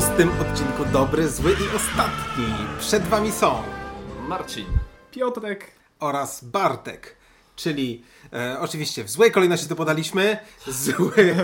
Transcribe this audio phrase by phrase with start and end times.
[0.00, 2.44] Szóstym odcinku Dobry, Zły i Ostatni.
[2.78, 3.62] Przed Wami są
[4.28, 4.64] Marcin.
[5.10, 5.66] Piotrek.
[6.00, 7.16] oraz Bartek,
[7.56, 10.38] czyli e, oczywiście w złej kolejności to podaliśmy.
[10.68, 11.12] Zły,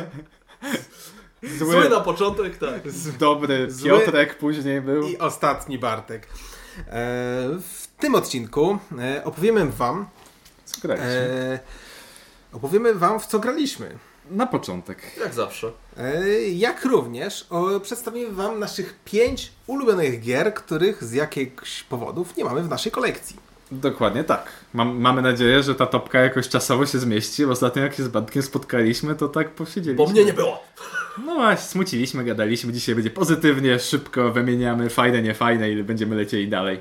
[1.59, 2.81] Zły, Zły na początek, tak.
[3.19, 5.09] dobry Zły- Piotrek później był.
[5.09, 6.27] i ostatni Bartek.
[6.27, 6.33] E,
[7.61, 10.07] w tym odcinku e, opowiemy Wam,
[10.65, 11.07] Co graliśmy?
[11.09, 11.59] e,
[12.53, 13.99] opowiemy Wam w co graliśmy.
[14.31, 15.03] Na początek.
[15.21, 15.73] Jak zawsze.
[15.99, 17.47] E, Jak również
[17.83, 23.37] przedstawimy Wam naszych pięć ulubionych gier, których z jakichś powodów nie mamy w naszej kolekcji.
[23.73, 24.47] Dokładnie tak.
[24.75, 28.09] Mam, mamy nadzieję, że ta topka jakoś czasowo się zmieści, bo ostatnio jak się z
[28.09, 30.05] Bartkiem spotkaliśmy, to tak posiedzieliśmy.
[30.07, 30.63] Bo mnie nie było.
[31.25, 32.73] No właśnie, smuciliśmy, gadaliśmy.
[32.73, 36.81] Dzisiaj będzie pozytywnie, szybko wymieniamy fajne, niefajne i będziemy lecieli dalej.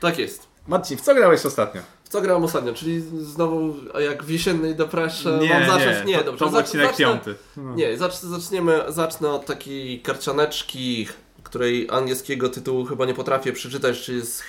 [0.00, 0.46] Tak jest.
[0.68, 1.80] Marcin, w co grałeś ostatnio?
[2.08, 2.74] Co grałem ostatnio?
[2.74, 5.98] Czyli znowu jak w jesiennej depresze Nie, mam zacząć?
[5.98, 6.44] nie, Nie, to, dobrze.
[6.44, 7.34] to zacz- odcinek zacznę- piąty.
[7.56, 7.74] No.
[7.74, 11.08] Nie, zacz, zaczniemy, zacznę od takiej karcianeczki,
[11.42, 14.40] której angielskiego tytułu chyba nie potrafię przeczytać, czyli jest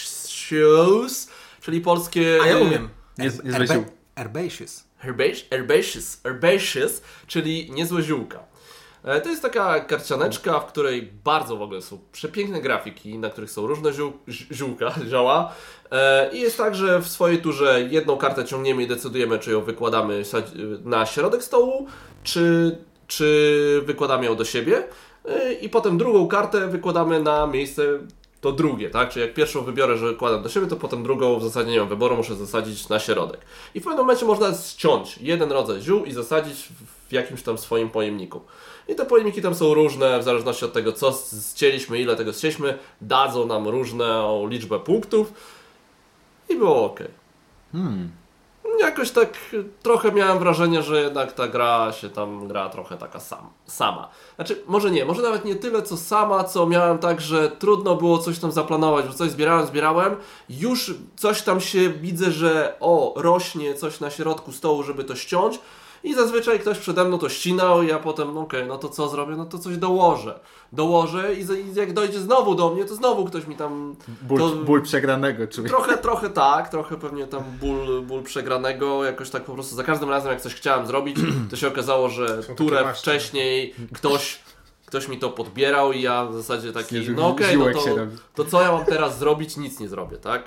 [0.00, 1.28] Herbaceous,
[1.60, 2.38] czyli polskie...
[2.42, 2.88] A ja umiem.
[3.18, 3.52] Nie- nie.
[4.16, 4.84] Herbaceous,
[5.50, 8.38] herbaceous, herbaceous, czyli niezłe ziółka.
[9.04, 13.50] E, To jest taka karcianeczka, w której bardzo w ogóle są przepiękne grafiki, na których
[13.50, 15.52] są różne ziół, zi- ziółka, zioła.
[15.90, 19.60] E, I jest tak, że w swojej turze jedną kartę ciągniemy i decydujemy, czy ją
[19.60, 20.22] wykładamy
[20.84, 21.86] na środek stołu,
[22.22, 24.84] czy, czy wykładamy ją do siebie.
[25.24, 27.82] E, I potem drugą kartę wykładamy na miejsce
[28.40, 29.10] to drugie, tak?
[29.10, 31.88] Czyli jak pierwszą wybiorę, że kładam do siebie, to potem drugą w zasadzie nie mam
[31.88, 33.40] wyboru, muszę zasadzić na środek.
[33.74, 36.68] I w pewnym momencie można ściąć jeden rodzaj ziół i zasadzić
[37.08, 38.40] w jakimś tam swoim pojemniku.
[38.88, 42.78] I te pojemniki tam są różne, w zależności od tego, co zcięliśmy, ile tego zcięliśmy,
[43.00, 45.32] dadzą nam różną liczbę punktów
[46.48, 47.00] i było ok.
[47.72, 48.19] Hmm.
[48.80, 49.38] Jakoś tak
[49.82, 54.08] trochę miałem wrażenie, że jednak ta gra się tam gra trochę taka sam, sama.
[54.36, 58.18] Znaczy, może nie, może nawet nie tyle co sama, co miałem tak, że trudno było
[58.18, 60.16] coś tam zaplanować, bo coś zbierałem, zbierałem,
[60.48, 65.60] już coś tam się widzę, że o, rośnie coś na środku stołu, żeby to ściąć
[66.04, 69.08] i zazwyczaj ktoś przede mną to ścinał i ja potem, no okej, no to co
[69.08, 70.40] zrobię, no to coś dołożę.
[70.72, 74.56] Dołożę i, i jak dojdzie znowu do mnie, to znowu ktoś mi tam Ból, To-
[74.56, 75.76] ból przegranego człowieka.
[75.76, 80.10] Trochę, trochę tak, trochę pewnie tam ból, ból przegranego, jakoś tak po prostu za każdym
[80.10, 81.16] razem jak coś chciałem zrobić,
[81.50, 84.38] to się okazało, że turę wcześniej ktoś,
[84.86, 87.96] ktoś mi to podbierał i ja w zasadzie taki, no okej, no ziółek to,
[88.34, 89.56] to co ja mam teraz zrobić?
[89.56, 90.42] Nic nie zrobię, tak?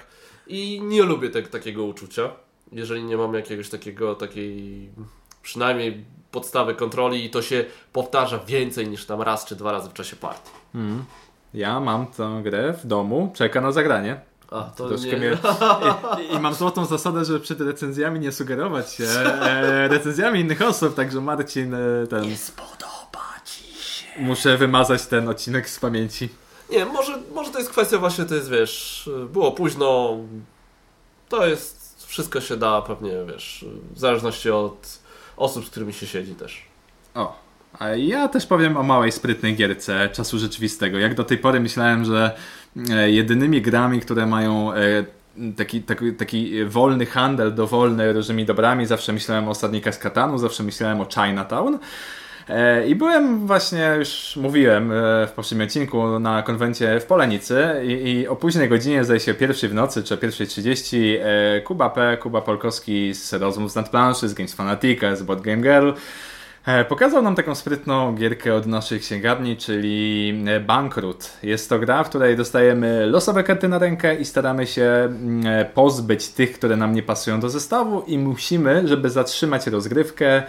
[0.48, 2.30] I nie lubię te, takiego uczucia,
[2.72, 4.90] jeżeli nie mam jakiegoś takiego, takiej
[5.44, 9.94] przynajmniej podstawy kontroli i to się powtarza więcej niż tam raz czy dwa razy w
[9.94, 10.52] czasie partii.
[11.54, 14.22] Ja mam tę grę w domu, czeka na zagranie.
[14.52, 15.18] A, to Troszkę nie...
[15.18, 15.38] mnie...
[16.32, 20.96] I, I mam złotą zasadę, że przed recenzjami nie sugerować się e, recenzjami innych osób,
[20.96, 22.38] także Marcin e, ten...
[22.38, 24.06] spodoba Ci się.
[24.20, 26.30] Muszę wymazać ten odcinek z pamięci.
[26.72, 30.18] Nie, może, może to jest kwestia właśnie, to jest, wiesz, było późno,
[31.30, 35.03] to jest, wszystko się da pewnie, wiesz, w zależności od
[35.38, 36.62] osób, z którymi się siedzi też.
[37.16, 37.44] O,
[37.80, 41.00] a ja też powiem o małej, sprytnej gierce czasu rzeczywistego.
[41.00, 42.36] Jak do tej pory myślałem, że
[42.90, 45.06] e, jedynymi grami, które mają e,
[45.58, 50.64] taki, taki, taki wolny handel, dowolny różnymi dobrami, zawsze myślałem o Osadnikach z Katanu, zawsze
[50.64, 51.80] myślałem o Chinatown.
[52.50, 57.92] E, I byłem właśnie, już mówiłem e, w poprzednim odcinku, na konwencie w Polenicy i,
[57.92, 62.18] i o późnej godzinie, zdaje się pierwszej w nocy, czy pierwszej 30, e, Kuba P.,
[62.18, 65.92] Kuba Polkowski z Rozmów z Nadplanszy, z Games Fanatica, z Board Game Girl,
[66.90, 70.34] Pokazał nam taką sprytną gierkę od naszej księgarni, czyli
[70.66, 71.38] Bankrut.
[71.44, 76.30] Jest to gra, w której dostajemy losowe karty na rękę i staramy się mm, pozbyć
[76.30, 80.44] tych, które nam nie pasują do zestawu i musimy, żeby zatrzymać rozgrywkę,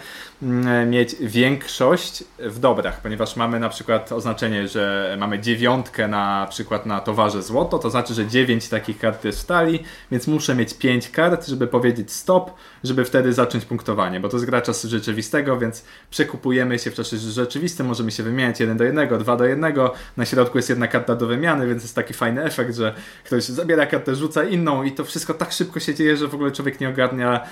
[0.87, 6.99] mieć większość w dobrach, ponieważ mamy na przykład oznaczenie, że mamy dziewiątkę na przykład na
[6.99, 11.09] towarze złoto, to znaczy, że dziewięć takich kart jest w talii, więc muszę mieć pięć
[11.09, 12.51] kart, żeby powiedzieć stop,
[12.83, 17.17] żeby wtedy zacząć punktowanie, bo to jest gra czasu rzeczywistego, więc przekupujemy się w czasie
[17.17, 21.15] rzeczywistym, możemy się wymieniać jeden do jednego, dwa do jednego, na środku jest jedna karta
[21.15, 22.93] do wymiany, więc jest taki fajny efekt, że
[23.23, 26.51] ktoś zabiera kartę, rzuca inną i to wszystko tak szybko się dzieje, że w ogóle
[26.51, 27.43] człowiek nie ogarnia,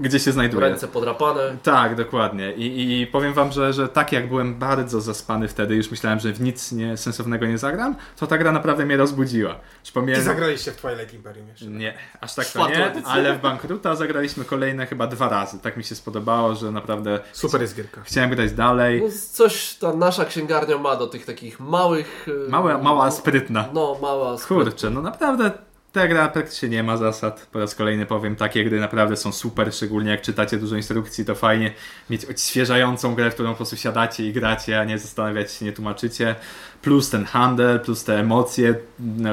[0.00, 0.68] gdzie się znajduje.
[0.68, 1.56] Ręce podrapane.
[1.62, 2.09] Tak, dokładnie.
[2.56, 6.32] I, I powiem wam, że, że tak jak byłem bardzo zaspany wtedy, już myślałem, że
[6.32, 9.56] w nic nie, sensownego nie zagram, to ta gra naprawdę mnie rozbudziła.
[9.82, 11.66] Czy pomijając- zagraliście w Twilight Imperium jeszcze?
[11.66, 15.58] nie, aż tak to nie, ale w Bankruta zagraliśmy kolejne chyba dwa razy.
[15.58, 18.00] Tak mi się spodobało, że naprawdę Super jest gierka.
[18.04, 19.02] chciałem grać dalej.
[19.04, 22.26] No, coś ta nasza księgarnia ma do tych takich małych...
[22.46, 23.68] e, Mała, mała, sprytna.
[23.72, 25.50] No, mała, Kurczę, no naprawdę
[25.92, 27.46] Ta gra praktycznie nie ma zasad.
[27.52, 31.34] Po raz kolejny powiem, takie gry naprawdę są super, szczególnie jak czytacie dużo instrukcji, to
[31.34, 31.72] fajnie
[32.10, 35.72] mieć odświeżającą grę, w którą po prostu siadacie i gracie, a nie zastanawiać się, nie
[35.72, 36.34] tłumaczycie.
[36.82, 38.74] Plus ten handel, plus te emocje.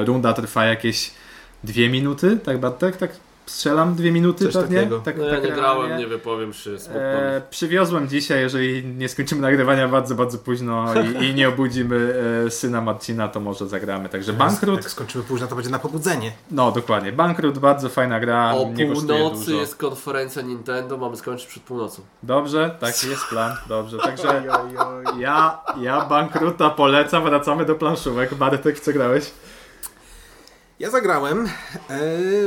[0.06, 1.10] Runda trwa jakieś
[1.64, 2.96] dwie minuty, tak Bartek?
[2.96, 4.76] Tak strzelam dwie minuty Coś pewnie?
[4.76, 4.98] takiego.
[5.00, 5.62] Tak, No ja tak nie realnie.
[5.62, 6.70] grałem, nie wypowiem się.
[6.94, 10.86] E, przywiozłem dzisiaj, jeżeli nie skończymy nagrywania bardzo, bardzo późno
[11.20, 12.14] i, i nie obudzimy
[12.46, 14.08] e, syna Marcina, to może zagramy.
[14.08, 16.32] Także Bankrut, Jak skończymy późno, to będzie na pobudzenie.
[16.50, 19.60] no dokładnie, Bankrut, bardzo fajna gra, O północy dużo.
[19.60, 22.02] jest konferencja Nintendo, mamy skończyć przed północą.
[22.22, 23.98] Dobrze, taki jest plan, dobrze.
[23.98, 24.42] Także
[25.18, 28.34] ja, ja Bankruta polecam, wracamy do planszówek.
[28.34, 29.30] Bartek, co grałeś?
[30.78, 31.48] Ja zagrałem e,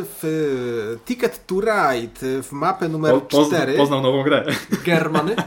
[0.04, 3.78] w Ticket to Ride w mapę numer Po, pozna, 4.
[3.78, 4.46] poznał nową grę.
[4.86, 5.36] Germany?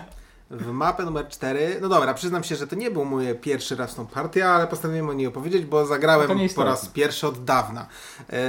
[0.50, 1.78] W mapę numer 4.
[1.80, 5.08] No dobra, przyznam się, że to nie był mój pierwszy raz tą partię, ale postanowiłem
[5.08, 7.86] o niej opowiedzieć, bo No zagrałem nie po raz pierwszy od dawna.
[8.30, 8.42] E,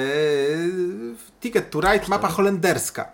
[1.41, 3.11] Ticket to Ride, mapa holenderska.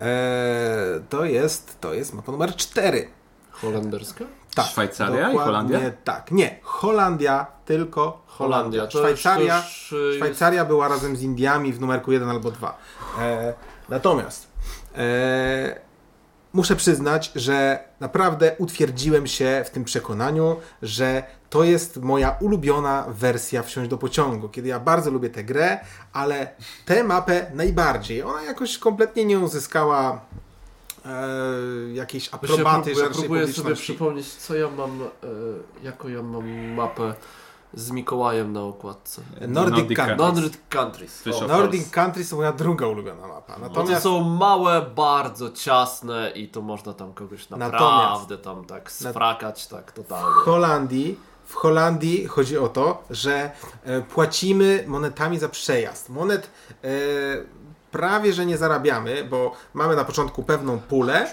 [0.00, 3.08] E, to jest, to jest mapa numer 4.
[3.50, 4.24] Holenderska?
[4.54, 5.80] Tak, Szwajcaria i Holandia?
[6.04, 8.80] Tak, nie, Holandia, tylko Holandia.
[8.80, 8.82] Holandia.
[8.84, 12.78] Już- Szwajcaria, już, y, jest- Szwajcaria była razem z Indiami w numerku 1 albo 2.
[13.20, 13.54] E,
[13.88, 14.46] natomiast
[14.96, 15.80] e,
[16.52, 23.62] muszę przyznać, że naprawdę utwierdziłem się w tym przekonaniu, że to jest moja ulubiona wersja
[23.62, 25.78] Wsiąść do pociągu, kiedy ja bardzo lubię tę grę,
[26.12, 26.50] ale
[26.84, 28.22] tę mapę najbardziej.
[28.22, 30.20] Ona jakoś kompletnie nie uzyskała
[31.04, 35.06] e, jakiejś Właśnie ja aprobaty próbuję, próbuję sobie przypomnieć, co ja mam, e,
[35.82, 37.14] jaką ja mam mapę
[37.74, 39.22] z Mikołajem na okładce.
[39.48, 40.18] Nordic, Nordic Countries.
[40.18, 41.26] Nordic Countries.
[41.42, 41.46] O.
[41.46, 43.54] Nordic Countries to moja druga ulubiona mapa.
[43.54, 49.66] To Natomiast są małe, bardzo ciasne i to można tam kogoś naprawdę tam tak sfrakać,
[49.66, 50.34] tak w totalnie.
[50.44, 53.50] Holandii, w Holandii chodzi o to, że
[53.84, 56.08] e, płacimy monetami za przejazd.
[56.08, 56.50] Monet
[56.84, 56.88] e,
[57.90, 61.20] prawie że nie zarabiamy, bo mamy na początku pewną pulę.
[61.20, 61.30] E,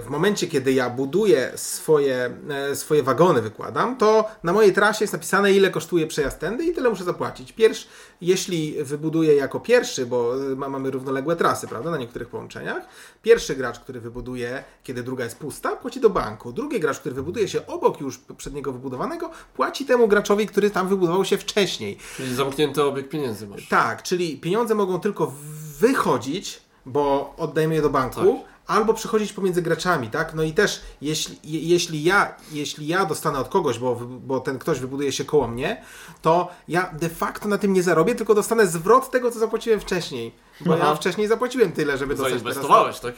[0.00, 2.30] w momencie, kiedy ja buduję swoje,
[2.70, 6.74] e, swoje wagony, wykładam, to na mojej trasie jest napisane, ile kosztuje przejazd tędy i
[6.74, 7.52] tyle muszę zapłacić.
[7.52, 7.86] Pierwszy,
[8.22, 12.86] jeśli wybuduję jako pierwszy, bo e, ma, mamy równoległe trasy, prawda, na niektórych połączeniach,
[13.22, 16.52] pierwszy gracz, który wybuduje, kiedy druga jest pusta, płaci do banku.
[16.52, 21.24] Drugi gracz, który wybuduje się obok już poprzedniego wybudowanego, płaci temu graczowi, który tam wybudował
[21.24, 21.98] się wcześniej.
[22.16, 23.68] Czyli zamknięty obieg pieniędzy masz.
[23.68, 25.32] Tak, czyli pieniądze mogą tylko
[25.80, 28.51] wychodzić, bo oddajemy je do banku, Tak.
[28.72, 30.34] Albo przychodzić pomiędzy graczami, tak?
[30.34, 34.58] No i też jeśli, je, jeśli, ja, jeśli ja dostanę od kogoś, bo, bo ten
[34.58, 35.82] ktoś wybuduje się koło mnie,
[36.22, 40.34] to ja de facto na tym nie zarobię, tylko dostanę zwrot tego, co zapłaciłem wcześniej.
[40.60, 40.86] Bo Aha.
[40.86, 42.42] ja wcześniej zapłaciłem tyle, żeby dostać teraz...
[42.42, 43.14] Zainwestowałeś, tak?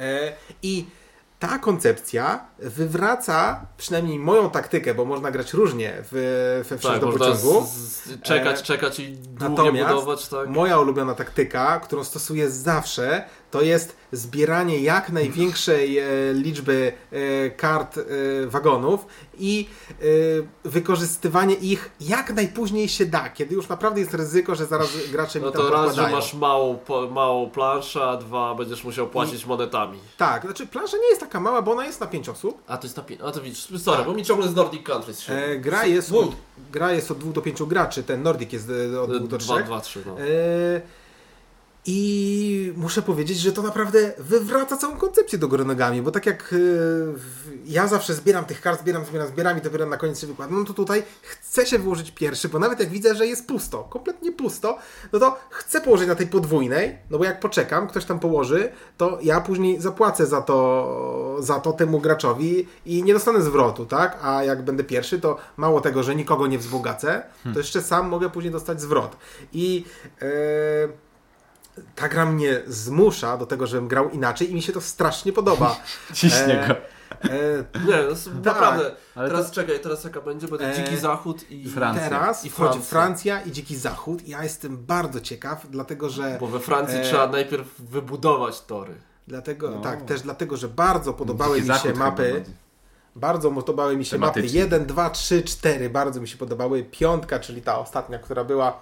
[0.00, 0.32] E,
[0.62, 0.86] I
[1.38, 7.18] ta koncepcja wywraca przynajmniej moją taktykę, bo można grać różnie w, we wsiąść Tak, do
[7.18, 7.66] pociągu.
[7.66, 10.48] z, z, czekać, E, czekać i Natomiast budować, tak?
[10.48, 17.98] moja ulubiona taktyka, którą stosuję zawsze, to jest zbieranie jak największej e, liczby e, kart
[17.98, 18.02] e,
[18.46, 19.06] wagonów
[19.38, 19.68] i
[20.64, 25.46] wykorzystywanie ich jak najpóźniej się da, kiedy już naprawdę jest ryzyko, że zaraz gracze No
[25.46, 26.78] mi tam to raz, że masz małą,
[27.10, 29.98] małą planszę, a dwa będziesz musiał płacić monetami.
[30.16, 32.62] Tak, znaczy plansza nie jest taka mała, bo ona jest na 5 osób.
[32.66, 33.20] A to jest na pięć.
[33.24, 34.06] A to widzisz, sorry, Tak.
[34.06, 35.32] bo mi ciągle z Nordic Countries się.
[35.32, 36.30] E, gra, jest od,
[36.72, 38.68] gra jest od 2 do 5 graczy, ten Nordic jest
[39.02, 39.46] od 2 do 3.
[39.46, 40.20] Dwa, dwa, trzy, no.
[40.20, 40.80] E,
[41.90, 46.48] I muszę powiedzieć, że to naprawdę wywraca całą koncepcję do góry nogami, bo tak jak
[46.50, 50.58] w- ja zawsze zbieram tych kart, zbieram, zbieram, zbieram i dopiero na koniec się wykładam,
[50.58, 54.32] no to tutaj chcę się wyłożyć pierwszy, bo nawet jak widzę, że jest pusto, kompletnie
[54.32, 54.78] pusto,
[55.12, 59.18] no to chcę położyć na tej podwójnej, no bo jak poczekam, ktoś tam położy, to
[59.22, 64.18] ja później zapłacę za to, za to temu graczowi i nie dostanę zwrotu, tak?
[64.22, 68.30] A jak będę pierwszy, to mało tego, że nikogo nie wzbogacę, to jeszcze sam mogę
[68.30, 69.16] później dostać zwrot.
[69.52, 69.84] I
[70.22, 70.28] e,
[71.94, 75.76] ta gra mnie zmusza do tego, żebym grał inaczej i mi się to strasznie podoba.
[76.14, 76.74] Ciśnie E, go.
[76.74, 78.90] E, Nie, no, s- naprawdę.
[79.14, 80.48] ale teraz to- czekaj, teraz jaka będzie?
[80.48, 81.68] Będzie Dziki Zachód i...
[81.70, 82.08] Francja.
[82.08, 82.90] teraz I wchodzi Francja.
[82.90, 84.28] Francja i Dziki Zachód.
[84.28, 86.36] Ja jestem bardzo ciekaw, dlatego że...
[86.40, 88.94] Bo we Francji E, trzeba najpierw wybudować tory.
[89.28, 89.80] Dlatego, No.
[89.80, 92.44] Tak, też dlatego, że bardzo podobały Dziki mi się Zachód mapy.
[93.16, 94.60] Bardzo podobały mi się mapy Tematycznie.
[94.60, 95.90] 1, 2, 3, 4.
[95.90, 96.82] Bardzo mi się podobały.
[96.84, 98.80] Piątka, czyli ta ostatnia, która była?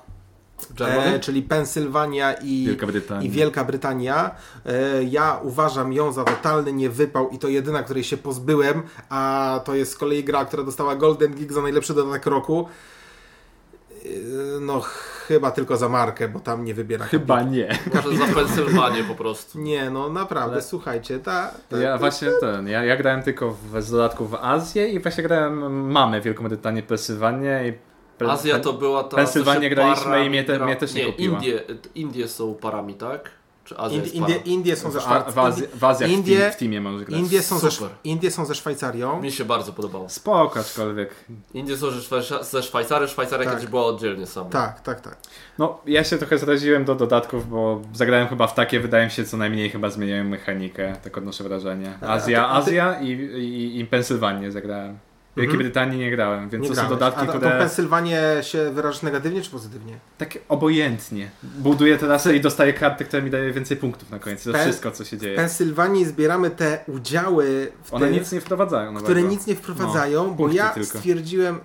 [0.81, 3.23] E, czyli Pensylwania i Wielka Brytania.
[3.23, 4.31] i Wielka Brytania.
[4.67, 9.75] E, ja uważam ją za totalny niewypał i to jedyna, której się pozbyłem, a to
[9.75, 12.69] jest z kolei gra, która dostała Golden Geek za najlepszy dodatek roku.
[14.05, 14.09] E,
[14.61, 14.81] no,
[15.29, 17.05] chyba tylko za markę, bo tam nie wybiera.
[17.05, 17.79] Chyba nie.
[17.95, 19.59] Może za Pensylwanię po prostu.
[19.61, 23.83] Nie, no naprawdę, Ale- słuchajcie, ta, ta, Ja właśnie ten, ja, ja grałem tylko w,
[23.83, 28.73] z dodatku w Azję i właśnie grałem mamy Wielką Brytanię, Pensylwanię i Pe- Azja to
[28.73, 29.27] była ta.
[29.27, 31.37] Się graliśmy i mnie te- gra- mnie też nie kupiła.
[31.37, 31.61] Indie,
[31.95, 33.31] Indie są parami, tak?
[33.65, 35.33] Czy Azja Indie, Indie, są ze Szwajcarią.
[35.33, 37.21] w, Azji, w Azjach Indie- w, team, w teamie możesz grać.
[37.21, 37.69] Indie są, ze.
[38.05, 39.23] Indie są ze Szwajcarią.
[39.23, 40.09] Mi się bardzo podobało.
[40.09, 41.15] Spoko, aczkolwiek.
[41.55, 43.55] Indie są ze, Szwajca- ze Szwajcarii, Szwajcaria Tak.
[43.55, 44.51] kiedyś była oddzielnie sama.
[44.51, 45.17] Tak, tak, tak.
[45.59, 49.25] No, ja się trochę zraziłem do dodatków, bo zagrałem chyba w takie, wydaje mi się,
[49.25, 51.99] co najmniej chyba zmieniają mechanikę, tak odnoszę wrażenie.
[52.01, 54.99] Azja, a ty- Azja i, i, i Pensylwanię zagrałem.
[55.37, 55.59] Wielkiej Mhm.
[55.63, 56.91] Brytanii nie grałem, więc Nie to są grałeś.
[56.91, 59.99] dodatki, A to- które Pensylwanię się wyrażasz negatywnie czy pozytywnie?
[60.19, 61.31] tak obojętnie.
[61.43, 64.45] Buduję teraz i dostaję karty, które mi daje więcej punktów na koniec.
[64.45, 65.37] To Pen- wszystko, co się W dzieje.
[65.37, 69.05] Pensylwanii zbieramy te udziały, w One tym, nic nie wprowadzają nowego.
[69.05, 70.99] które nic nie wprowadzają, No, bo punkty ja tylko.
[70.99, 71.59] stwierdziłem,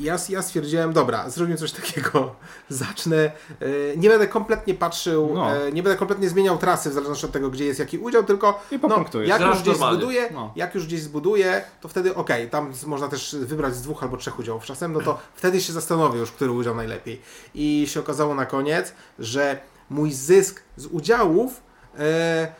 [0.00, 2.34] ja, ja stwierdziłem, dobra, zrobimy coś takiego,
[2.68, 3.16] zacznę,
[3.60, 5.56] e, nie będę kompletnie patrzył, No.
[5.56, 8.62] e, nie będę kompletnie zmieniał trasy w zależności od tego, gdzie jest jaki udział, tylko
[8.70, 9.96] I no, jak już gdzieś normalnie.
[9.98, 10.52] zbuduję, No.
[10.56, 14.38] jak już gdzieś zbuduję, to wtedy okej, tam można też wybrać z dwóch albo trzech
[14.38, 17.20] udziałów czasem, no to wtedy się zastanowię już, który udział najlepiej.
[17.54, 19.58] I się okazało na koniec, że
[19.90, 21.60] mój zysk z udziałów
[21.98, 22.52] e,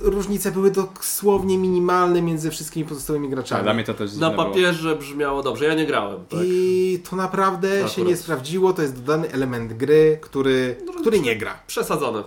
[0.00, 3.62] różnice były dosłownie minimalne między wszystkimi pozostałymi graczami.
[3.62, 4.44] dla mnie to też Na dziwne było.
[4.44, 6.24] papierze brzmiało dobrze, ja nie grałem.
[6.28, 6.40] Tak?
[6.42, 8.08] I to naprawdę się Akurat.
[8.08, 11.54] nie sprawdziło, to jest dodany element gry, który, No, który nie gra.
[11.66, 12.22] Przesadzone.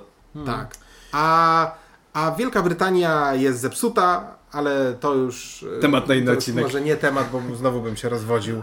[0.46, 0.75] Tak.
[1.12, 1.72] A,
[2.13, 5.65] a Wielka Brytania jest zepsuta, ale to już.
[5.77, 6.63] e, Temat na inny odcinek.
[6.65, 8.62] Może nie temat, bo znowu bym się rozwodził.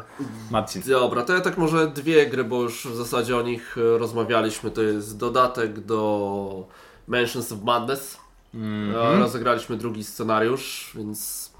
[0.50, 0.82] Marcin.
[0.86, 4.70] Dobra, to ja tak może dwie gry, bo już w zasadzie o nich e, rozmawialiśmy.
[4.70, 6.68] To jest dodatek do
[7.08, 8.16] Mansions of Madness.
[8.54, 11.52] E, Rozegraliśmy drugi scenariusz, więc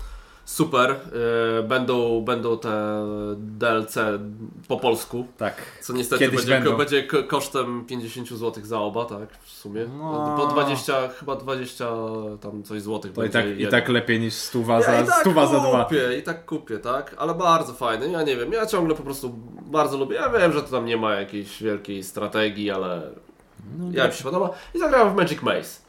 [0.45, 0.91] super.
[0.91, 3.05] E, Będą, będą te
[3.37, 3.95] DLC
[4.69, 5.27] po polsku.
[5.39, 5.55] Tak.
[5.81, 9.39] Co niestety będzie, będzie ko- kosztem 50 zł za oba, tak?
[9.43, 9.85] W sumie.
[9.99, 10.35] No.
[10.39, 11.89] Po 20, chyba 20
[12.41, 15.21] tam coś złotych To i tak, i tak lepiej niż stuwa Ja za, i tak
[15.21, 15.85] stuwa za dwa.
[15.85, 17.15] kupię, i tak kupię, tak?
[17.19, 20.17] Ale bardzo fajny, ja nie wiem, ja ciągle po prostu bardzo lubię.
[20.17, 23.03] Ja wiem, że to tam nie ma jakiejś wielkiej strategii, ale
[23.93, 24.51] ja mi się podoba.
[24.75, 25.82] I zagrałem w Magic Maze,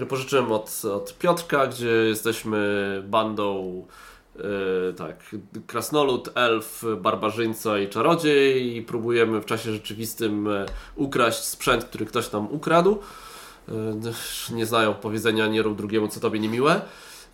[0.00, 3.84] który pożyczyłem od, od Piotrka, gdzie jesteśmy bandą
[4.36, 10.66] e, tak, krasnolud, elf, barbarzyńca i czarodziej i próbujemy w czasie rzeczywistym e,
[10.96, 12.98] ukraść sprzęt, który ktoś nam ukradł.
[13.68, 13.72] E,
[14.54, 16.80] Nie znają powiedzenia nie rób drugiemu, co tobie niemiłe.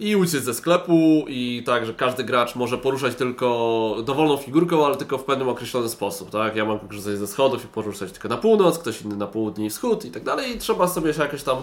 [0.01, 4.97] I uciec ze sklepu i tak, że każdy gracz może poruszać tylko dowolną figurką, ale
[4.97, 6.57] tylko w pewnym określony sposób, tak?
[6.57, 9.71] Ja mogę korzystać ze schodów i poruszać tylko na północ, ktoś inny na południe i
[9.71, 11.57] wschód i tak dalej i trzeba sobie się jakoś tam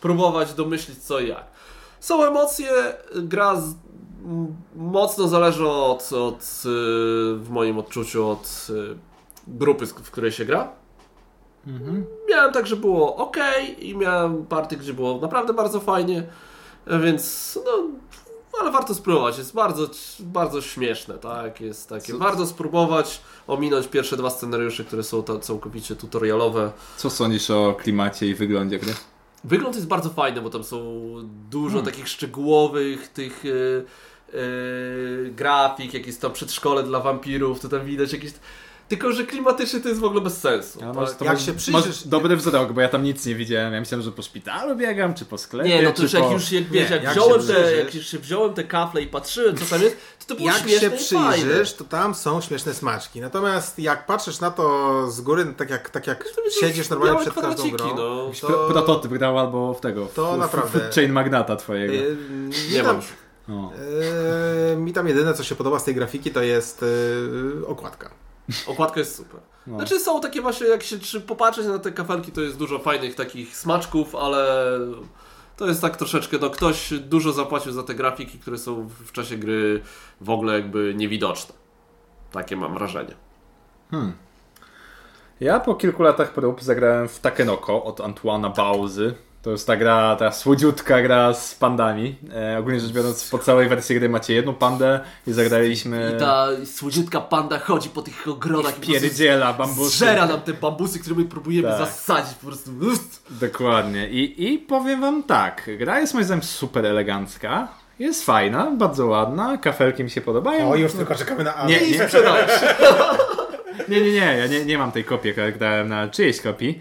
[0.00, 1.44] próbować domyślić co i jak.
[2.00, 2.68] Są emocje,
[3.16, 3.74] gra z,
[4.24, 6.44] m, mocno zależy od, od y,
[7.36, 8.96] w moim odczuciu od y,
[9.48, 10.68] grupy, w której się gra.
[12.28, 13.36] Miałem tak, że było ok
[13.78, 16.26] i miałem partie, gdzie było naprawdę bardzo fajnie,
[16.86, 17.72] więc no,
[18.60, 19.38] ale warto spróbować.
[19.38, 19.86] Jest bardzo,
[20.20, 21.60] bardzo śmieszne, tak?
[21.60, 22.12] Jest takie.
[22.12, 26.72] Co- Warto spróbować ominąć pierwsze dwa scenariusze, które są całkowicie tutorialowe.
[26.96, 28.94] Co sądzisz o klimacie i wyglądzie gry?
[29.44, 31.04] Wygląd jest bardzo fajny, bo tam są
[31.50, 33.84] dużo takich szczegółowych tych yy,
[34.32, 38.32] yy, grafik, jakieś tam przedszkole dla wampirów, to tam widać jakieś...
[38.88, 40.80] Tylko, że klimatycznie to jest w ogóle bez sensu.
[40.80, 41.20] Ja tak?
[41.20, 43.72] Jak się przyjrzysz- dobry wzrok, bo ja tam nic nie widziałem.
[43.72, 46.18] Ja myślałem, że po szpitalu biegam, czy po sklepie, Nie, no to już po...
[46.18, 49.02] jak już jak, wiesz, Nie, jak, jak wziąłem się te, jak już wziąłem te kafle
[49.02, 52.40] i patrzyłem co tam jest, to to było Jak śmieszne się przyjrzysz, to tam są
[52.40, 53.20] śmieszne smaczki.
[53.20, 56.24] Natomiast jak patrzysz na to z góry, no tak jak, tak jak
[56.60, 58.30] siedzisz normalnie przed każdą grą, no.
[58.40, 60.06] To- pro- prototyp grał albo w tego.
[60.06, 61.92] w- To w, naprawdę- W chain magnata twojego.
[61.92, 62.16] Yy,
[62.72, 63.06] Nie mam już.
[63.48, 63.72] No.
[64.70, 68.10] yy, mi tam jedyne, co się podoba z tej grafiki, to jest yy, okładka.
[68.66, 69.40] Okładka jest super.
[69.66, 69.76] No.
[69.76, 73.14] Znaczy są takie właśnie, jak się czy popatrzeć na te kafelki, to jest dużo fajnych
[73.14, 74.64] takich smaczków, ale
[75.56, 79.36] to jest tak troszeczkę, no ktoś dużo zapłacił za te grafiki, które są w czasie
[79.36, 79.82] gry
[80.20, 81.54] w ogóle jakby niewidoczne.
[82.32, 83.14] Takie mam wrażenie.
[85.40, 89.14] Ja po kilku latach prób zagrałem w Takenoko od Antoana Bauzy.
[89.42, 92.16] To jest ta gra, ta słodziutka gra z pandami.
[92.34, 96.12] E, ogólnie rzecz biorąc, po całej wersji gry macie jedną pandę i zagraliśmy...
[96.16, 99.90] I ta słodziutka panda chodzi po tych ogrodach i Pierdziela bambusy.
[99.96, 101.78] zżera nam te bambusy, które my próbujemy Tak.
[101.78, 102.70] zasadzić po prostu.
[102.80, 103.22] Ust.
[103.30, 104.08] Dokładnie.
[104.08, 107.68] I, I powiem wam tak, gra jest moim zdaniem super elegancka.
[107.98, 110.70] Jest fajna, bardzo ładna, kafelki mi się podobają.
[110.70, 111.98] O, już tylko czekamy na Nie, nie,
[113.88, 116.80] nie, nie, nie, ja nie, nie mam tej kopii, jak grałem na czyjejś kopii.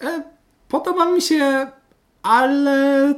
[0.00, 0.35] E,
[0.68, 1.66] podoba mi się,
[2.22, 3.14] ale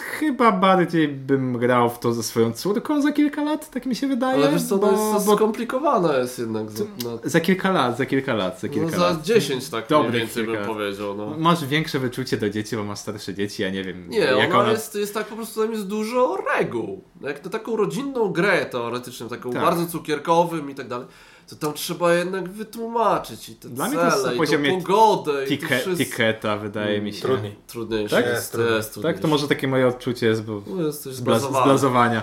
[0.00, 4.06] chyba bardziej bym grał w to ze swoją córką za kilka lat, tak mi się
[4.06, 4.34] wydaje.
[4.34, 6.70] Ale wiesz co, bo, to jest bo skomplikowane jest jednak.
[6.70, 6.84] Za,
[7.24, 9.22] za kilka lat, za kilka lat, za no kilka za lat.
[9.22, 10.66] 10 tak Dobrych mniej więcej bym lat.
[10.66, 11.16] powiedział.
[11.16, 11.34] No.
[11.38, 14.08] Masz większe wyczucie do dzieci, bo masz starsze dzieci, ja nie wiem.
[14.08, 17.04] Nie, jak ona, ona Jest, jest tak po prostu, tam jest dużo reguł.
[17.20, 19.62] No jak na taką rodzinną grę teoretycznie, taką Tak.
[19.62, 21.06] bardzo cukierkowym i tak dalej,
[21.50, 24.78] to tam trzeba jednak wytłumaczyć i te Dla mnie cele, to jest na i poziomie
[24.82, 25.96] pogodę, i to wszystko.
[25.96, 27.22] tiketa wydaje mi się.
[27.22, 27.56] Trudniej.
[27.66, 28.24] Trudniejsze Tak?
[28.26, 28.76] jest, Jest trudniej.
[28.76, 29.14] jest trudniejsze.
[29.14, 31.64] Tak, to może takie moje odczucie jest, bo No, zblazowany.
[31.64, 32.22] blazowania.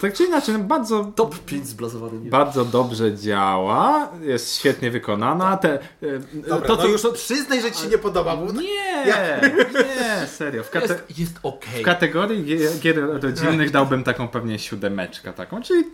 [0.00, 2.30] Tak czy inaczej, no bardzo, Top 5 zblazowany.
[2.30, 5.56] bardzo dobrze działa, jest świetnie wykonana.
[5.56, 5.80] Te, e,
[6.34, 10.26] Dobra, to, no co już no, przyznaj, że ci się nie podoba, bo Nie, nie,
[10.26, 10.62] serio.
[10.64, 11.32] W, kate, Jest, jest
[11.80, 12.44] w kategorii
[12.80, 15.84] gier rodzinnych dałbym taką pewnie siódemeczkę taką, czyli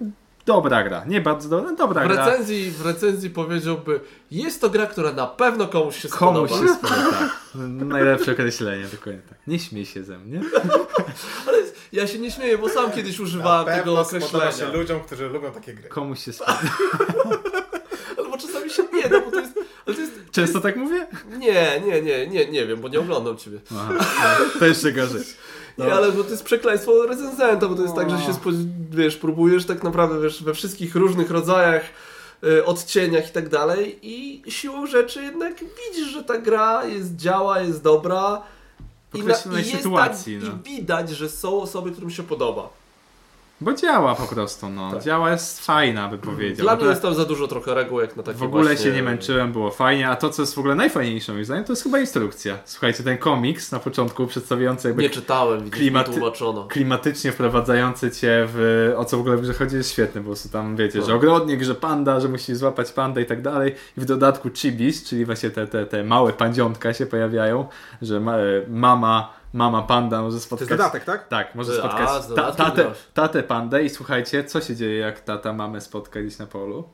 [0.48, 1.04] dobra gra.
[1.06, 2.26] Nie bardzo dobra, dobra W gra.
[2.26, 4.00] recenzji, w recenzji powiedziałby,
[4.30, 6.68] jest to gra, która na pewno komuś się Komuś spodoba.
[6.68, 7.10] się spodoba.
[7.18, 7.30] Tak.
[7.84, 9.38] Najlepsze określenie, dokładnie tak.
[9.46, 10.40] Nie śmiej się ze mnie.
[11.48, 11.58] Ale
[11.92, 14.72] ja się nie śmieję, bo sam kiedyś na używałem tego pewno spodoba określenia.
[14.72, 15.88] się ludziom, którzy lubią takie gry.
[15.88, 16.58] Komuś się spodoba.
[18.18, 19.52] Albo czasami się nie da, bo to jest...
[19.86, 21.06] Ale to jest Często tak mówię?
[21.38, 23.58] nie, nie, nie, nie, nie wiem, bo nie oglądam ciebie.
[23.76, 23.92] Aha,
[24.54, 25.22] no, to jeszcze gorzej.
[25.78, 28.50] Nie, ale bo to jest przekleństwo recenzenta, bo to jest tak, że się spo,
[28.90, 31.82] wiesz, próbujesz tak naprawdę wiesz, we wszystkich różnych rodzajach,
[32.44, 37.60] y, odcieniach i tak dalej i siłą rzeczy jednak widzisz, że ta gra jest, działa,
[37.60, 38.42] jest dobra
[39.14, 40.58] i, określonej i jest sytuacji, tak, no.
[40.58, 42.70] i widać, że są osoby, którym się podoba.
[43.60, 44.90] Bo działa po prostu, no.
[44.92, 45.02] Tak.
[45.02, 46.64] Działa jest fajna, by powiedział.
[46.64, 48.84] Dla W mnie jest tam za dużo trochę reguł, jak na takie W ogóle właśnie...
[48.84, 51.72] się nie męczyłem, było fajnie, a to co jest w ogóle najfajniejsze moim zdaniem, to
[51.72, 52.58] jest chyba instrukcja.
[52.64, 56.64] Słuchajcie, ten komiks na początku przedstawiający jakby Nie czytałem, Klimaty- tłumaczono.
[56.64, 60.30] klimatycznie wprowadzający cię w o co w ogóle w grze chodzi jest świetny, bo po
[60.30, 61.14] prostu tam wiecie, że No.
[61.16, 63.74] ogrodnik, że panda, że musi złapać pandę i tak dalej.
[63.96, 67.66] I w dodatku chibis, czyli właśnie te, te, te małe pandziątka się pojawiają,
[68.02, 70.68] że ma, e, mama, mama panda może To jest spotkać...
[70.68, 71.28] dodatek, tak?
[71.28, 75.20] Tak, może A, spotkać z ta, tatę, tatę pandę i słuchajcie, co się dzieje jak
[75.20, 76.88] tata mamę spotka gdzieś na polu?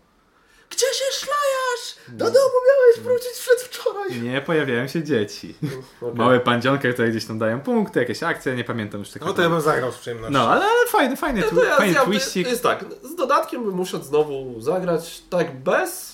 [0.70, 2.18] Gdzie się szlajasz?
[2.18, 4.23] Do domu miałeś wrócić przedwczoraj.
[4.23, 5.54] Nie pojawiają się dzieci.
[6.00, 6.14] Okay.
[6.14, 9.26] Małe pandzionki, które gdzieś tam dają punkty, jakieś akcje, nie pamiętam już takiego.
[9.26, 10.32] No to ja bym zagrał z przyjemnością.
[10.32, 12.46] No, ale, ale fajny, fajny, tu, to ja, fajny ja, twistik.
[12.49, 16.13] Jest tak, z dodatkiem bym musiał znowu zagrać tak bez.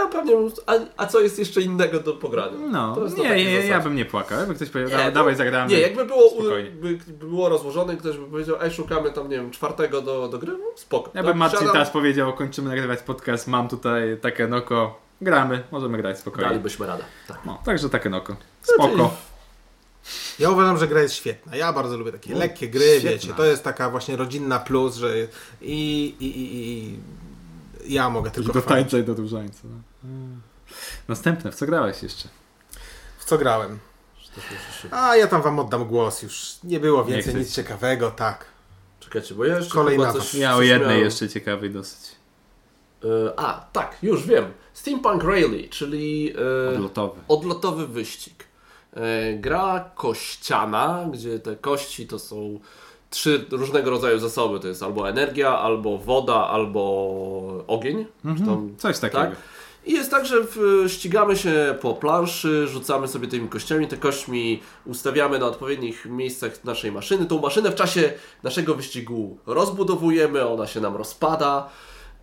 [0.00, 0.34] Ja pewnie.
[0.66, 2.58] A, a co jest jeszcze innego do pogrania?
[2.70, 4.38] No, To jest na nie, nie, ja bym nie płakał.
[4.38, 5.70] Jakby ktoś powiedział, Nie, nie, dawaj zagramy.
[5.70, 6.70] Nie, jakby było, Spokojnie.
[6.70, 10.28] by, by było rozłożone i ktoś by powiedział, ej, szukamy tam, nie wiem, czwartego do,
[10.28, 11.10] do gry, no spoko.
[11.14, 16.18] Ja bym Marcin teraz powiedział, kończymy nagrywać podcast, mam tutaj takie noko, gramy, możemy grać
[16.18, 16.48] spokojnie.
[16.50, 17.04] Dalibyśmy radę.
[17.28, 17.38] Tak.
[17.46, 18.36] No, także takie noko.
[18.62, 19.14] Znaczy- Spoko.
[20.38, 21.56] Ja uważam, że gra jest świetna.
[21.56, 23.10] Ja bardzo lubię takie No, lekkie gry, świetna.
[23.10, 23.32] wiecie.
[23.36, 25.26] To jest taka właśnie rodzinna plus, że i,
[26.20, 26.98] i, i, i
[27.84, 29.60] ja mogę tylko do tańca i do różańca.
[29.64, 30.10] No.
[31.08, 32.28] Następne, w co grałeś jeszcze?
[33.18, 33.78] W co grałem?
[34.90, 36.56] A ja tam wam oddam głos już.
[36.64, 37.34] Nie było więcej chcesz.
[37.34, 38.44] nic ciekawego, tak.
[39.00, 40.34] Czekajcie, bo ja jeszcze Kolej chyba coś.
[40.34, 42.12] Ja o jednej jeszcze ciekawej dosyć.
[43.04, 44.44] Y, a, tak, już wiem.
[44.72, 46.32] Steampunk Rally, czyli
[46.70, 47.20] y, Odlotowy.
[47.28, 48.44] odlotowy wyścig.
[48.96, 49.00] Y,
[49.38, 52.60] gra kościana, gdzie te kości to są
[53.14, 54.60] trzy różnego rodzaju zasoby.
[54.60, 58.06] To jest albo energia, albo woda, albo ogień.
[58.38, 59.22] Czy tam- Coś takiego.
[59.22, 59.36] tak?
[59.86, 64.60] I jest tak, że w, ścigamy się po planszy, rzucamy sobie tymi kościami, te kośćmi
[64.86, 67.26] ustawiamy na odpowiednich miejscach naszej maszyny.
[67.26, 71.68] Tą maszynę w czasie naszego wyścigu rozbudowujemy, ona się nam rozpada.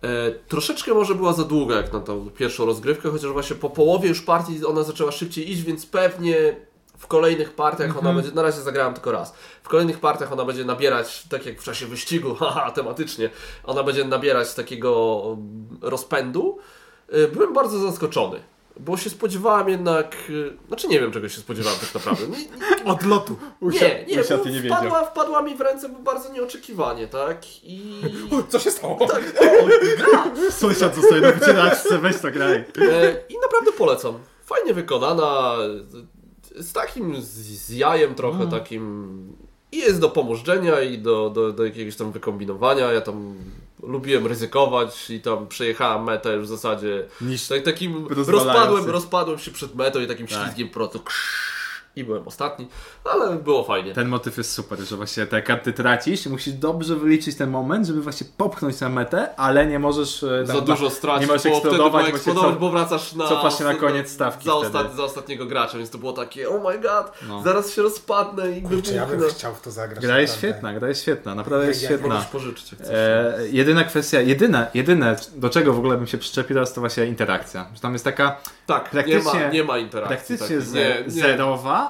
[0.02, 4.08] E, troszeczkę może była za długa jak na tą pierwszą rozgrywkę, chociaż właśnie po połowie
[4.08, 6.56] już partii ona zaczęła szybciej iść, więc pewnie
[7.02, 10.64] w kolejnych partiach ona będzie, na razie zagrałem tylko raz, w kolejnych partiach ona będzie
[10.64, 13.30] nabierać, tak jak w czasie wyścigu, haha, tematycznie,
[13.64, 16.58] ona będzie nabierać takiego mm, rozpędu.
[17.14, 18.40] Y, Byłem bardzo zaskoczony,
[18.80, 22.26] bo się spodziewałem jednak, y, znaczy nie wiem czego się spodziewałem tak naprawdę.
[22.26, 23.36] Nie, nie, Odlotu.
[23.62, 24.78] nie, nie, nie wiedział.
[24.78, 27.38] wpadła, wpadła mi w ręce bardzo nieoczekiwanie, tak?
[27.62, 28.00] I...
[28.48, 29.06] Co się stało?
[29.06, 29.22] Tak,
[29.62, 30.50] o, gra!
[30.50, 32.54] Sąsiad zostaje na wycieraczce, weź to graj.
[32.56, 32.64] E,
[33.28, 34.18] I naprawdę polecam.
[34.44, 35.56] Fajnie wykonana,
[36.56, 37.28] z- takim z,
[37.66, 39.36] z jajem trochę takim.
[39.72, 42.92] I jest do pomożdżenia i do, do, do jakiegoś tam wykombinowania.
[42.92, 43.34] Ja tam
[43.82, 49.50] lubiłem ryzykować i tam przejechałem metę już w zasadzie Niż tak, takim rozpadłem, rozpadłem się
[49.50, 50.42] przed metą i takim Tak.
[50.44, 51.61] ślizgiem po prostu krzyż,
[51.96, 52.68] i byłem ostatni,
[53.04, 53.94] ale było fajnie.
[53.94, 57.86] Ten motyw jest super, że właśnie te karty tracisz i musisz dobrze wyliczyć ten moment,
[57.86, 61.52] żeby właśnie popchnąć na metę, ale nie możesz e, Za tam- dużo stracić, nie możesz
[61.52, 64.52] bo wtedy eksplodować, się eksplodować, co- bo wracasz na, cofasz się na koniec stawki za,
[64.52, 64.66] wtedy.
[64.66, 67.42] ostat, za ostatniego gracza, więc to było takie oh my god, No.
[67.42, 70.04] zaraz się rozpadnę i Kurczę, ja bym chciał w to zagrać.
[70.04, 72.14] Gra jest świetna, gra jest świetna, naprawdę jest Ja- ja- świetna.
[72.14, 72.72] Możesz pożyczyć.
[72.90, 77.04] E, jedyna kwestia, jedyne, jedyne, do czego w ogóle bym się przyczepił teraz, to właśnie
[77.06, 77.66] interakcja.
[77.74, 80.36] Że tam jest taka tak, nie praktycznie- ma, nie ma interakcji.
[80.36, 81.22] praktycznie ze, nie, nie,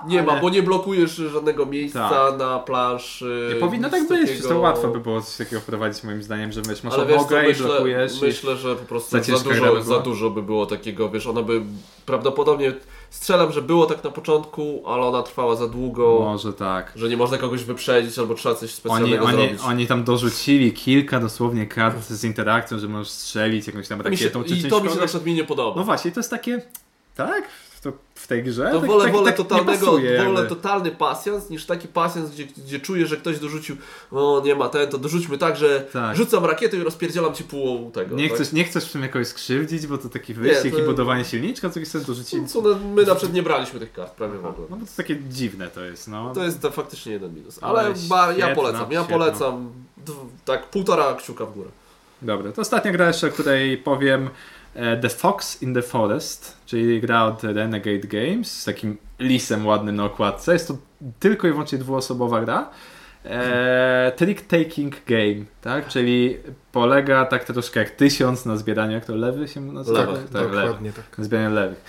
[0.07, 2.39] nie ma, ale bo nie blokujesz żadnego miejsca Tak.
[2.39, 3.51] na planszy.
[3.55, 4.49] nie powinno tak być, takiego.
[4.49, 7.23] to łatwo by było coś takiego wprowadzić moim zdaniem, że wiesz, masz Ale wiesz co,
[7.23, 8.21] obłogę i myślę, blokujesz.
[8.21, 11.43] myślę, że po prostu za za, dużo, by za dużo by było takiego, wiesz, ona
[11.43, 11.63] by
[12.07, 12.73] prawdopodobnie
[13.11, 16.93] Strzelam, że było tak na początku, ale ona trwała za długo, Może tak.
[16.97, 19.61] że nie można kogoś wyprzedzić albo trzeba coś Oni, specjalnego oni, zrobić.
[19.67, 24.11] oni tam dorzucili kilka dosłownie kart z interakcją, że możesz strzelić jakąś tam mi się,
[24.11, 25.77] rakietą czy I to mi się na przykład mi nie podoba.
[25.77, 26.63] No właśnie, to jest takie...
[27.17, 27.45] Tak?
[27.83, 28.71] To w tej grze?
[28.73, 32.45] To tak, wolę, tak, wolę, tak totalnego, pasuje wolę totalny pasjans niż taki pasjans, gdzie,
[32.45, 33.77] gdzie czuję, że ktoś dorzucił,
[34.11, 36.17] o nie ma ten, to dorzućmy tak, że Tak.
[36.17, 38.17] rzucam rakietę i rozpierdzielam ci pół tego.
[38.17, 38.35] Nie tak?
[38.37, 41.71] chcesz, nie chcesz w tym jakoś skrzywdzić, bo to taki wyścig to- i budowanie silniczka,
[41.71, 42.53] co chcesz dorzucić.
[42.53, 44.67] Co, no, my na przykład nie braliśmy tych kart prawie w ogóle.
[44.71, 46.35] No bo to takie dziwne to jest, no.
[46.35, 47.59] To jest to faktycznie jeden minus.
[47.61, 49.73] Ale Ale ba, ja polecam, ja polecam
[50.45, 51.69] tak półtora kciuka w górę.
[52.23, 54.31] Dobra, to ostatnia gra jeszcze, o której powiem
[54.75, 59.97] e, The Fox in the Forest, czyli gra od Renegade Games z takim lisem ładnym
[59.97, 60.53] na okładce.
[60.53, 60.77] Jest to
[61.21, 62.71] tylko i wyłącznie dwuosobowa gra.
[63.25, 65.89] E, trick taking game, tak?
[65.89, 66.37] Czyli
[66.73, 69.99] polega tak troszkę jak tysiąc na zbieraniu, jak to lewy się nazywa?
[69.99, 70.57] Lewy, tak, lewy.
[70.57, 71.19] Dokładnie tak.
[71.19, 71.85] Na zbieraniu lewych.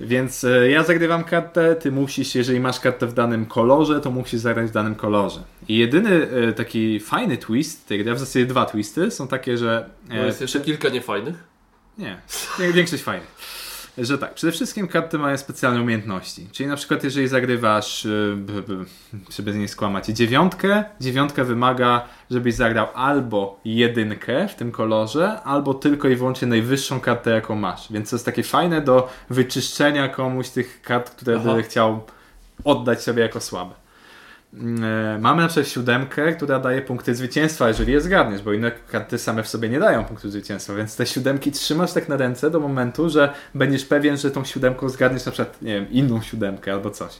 [0.00, 4.40] Więc e, ja zagrywam kartę, ty musisz, jeżeli masz kartę w danym kolorze, to musisz
[4.40, 5.40] zagrać w danym kolorze.
[5.68, 9.58] I jedyny e, taki fajny twist tej gry, a w zasadzie dwa twisty, są takie,
[9.58, 9.90] że...
[10.10, 11.44] E, jest jeszcze kilka niefajnych.
[11.98, 12.20] nie,
[12.60, 13.65] nie, większość fajnych.
[13.98, 16.48] Że tak, przede wszystkim karty mają specjalne umiejętności.
[16.52, 18.06] Czyli na przykład jeżeli zagrywasz,
[18.36, 18.52] b,
[19.30, 26.08] żeby nie skłamać, dziewiątkę, dziewiątka wymaga, żebyś zagrał albo jedynkę w tym kolorze, albo tylko
[26.08, 27.92] i wyłącznie najwyższą kartę, jaką masz.
[27.92, 31.54] Więc to jest takie fajne do wyczyszczenia komuś tych kart, które Aha.
[31.54, 32.00] by chciał
[32.64, 33.85] oddać sobie jako słabe.
[34.62, 39.18] E, Mamy na przykład siódemkę, która daje punkty zwycięstwa, jeżeli je zgadniesz, bo inne karty
[39.18, 42.60] same w sobie nie dają punktu zwycięstwa, więc te siódemki trzymasz tak na ręce do
[42.60, 46.90] momentu, że będziesz pewien, że tą siódemką zgadniesz na przykład, nie wiem, inną siódemkę albo
[46.90, 47.12] coś.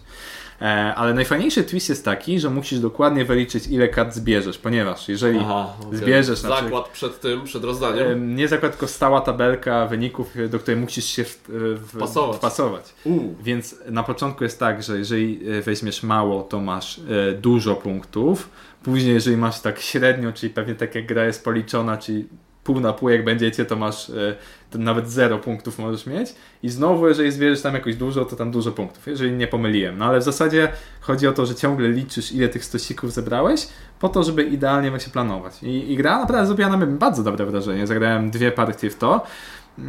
[0.62, 5.38] E, Ale najfajniejszy twist jest taki, że musisz dokładnie wyliczyć, ile kart zbierzesz, ponieważ jeżeli
[5.38, 5.98] okej.
[5.98, 8.08] zbierzesz na Zakład przykład przed tym, przed rozdaniem.
[8.08, 11.98] Em, Nie zakład, tylko stała tabelka wyników, do której musisz się w, w,
[12.36, 12.94] Wpasować.
[13.42, 18.50] Więc na początku jest tak, że jeżeli e, weźmiesz mało, to masz e, dużo punktów.
[18.82, 22.28] Później, jeżeli masz tak średnio, czyli pewnie tak jak gra jest policzona, czyli
[22.66, 24.36] pół na pół jak będziecie, to masz e,
[24.70, 26.34] to nawet zero punktów możesz mieć.
[26.62, 29.98] I znowu, jeżeli zbierzesz tam jakoś dużo, to tam dużo punktów, jeżeli nie pomyliłem.
[29.98, 30.68] No ale w zasadzie
[31.00, 33.68] chodzi o to, że ciągle liczysz, ile tych stosików zebrałeś,
[34.00, 35.62] po to, żeby idealnie właśnie planować.
[35.62, 37.86] I, i gra naprawdę zrobiła na mnie bardzo dobre wrażenie.
[37.86, 39.24] Zagrałem dwie partie w to.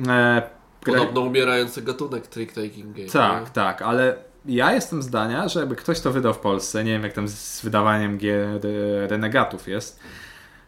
[0.08, 0.42] E,
[0.86, 3.10] gra- Podobno umierający gatunek trick taking game.
[3.10, 3.50] tak, nie?
[3.54, 7.14] tak, ale ja jestem zdania, że jakby ktoś to wydał w Polsce, nie wiem jak
[7.14, 10.00] tam z wydawaniem gier e, Renegatów jest,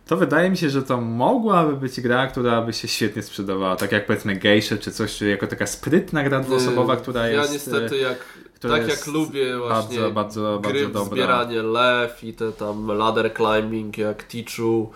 [0.09, 3.91] to wydaje mi się, że to mogłaby być gra, która by się świetnie sprzedawała, tak
[3.91, 7.53] jak powiedzmy Geisha czy coś, czy jako taka sprytna gra dwuosobowa, która ja jest...
[7.53, 8.17] niestety jak,
[8.55, 11.15] która tak jak lubię właśnie bardzo, bardzo, gry bardzo dobra.
[11.15, 14.91] zbieranie lew i te tam ladder climbing jak Tichu,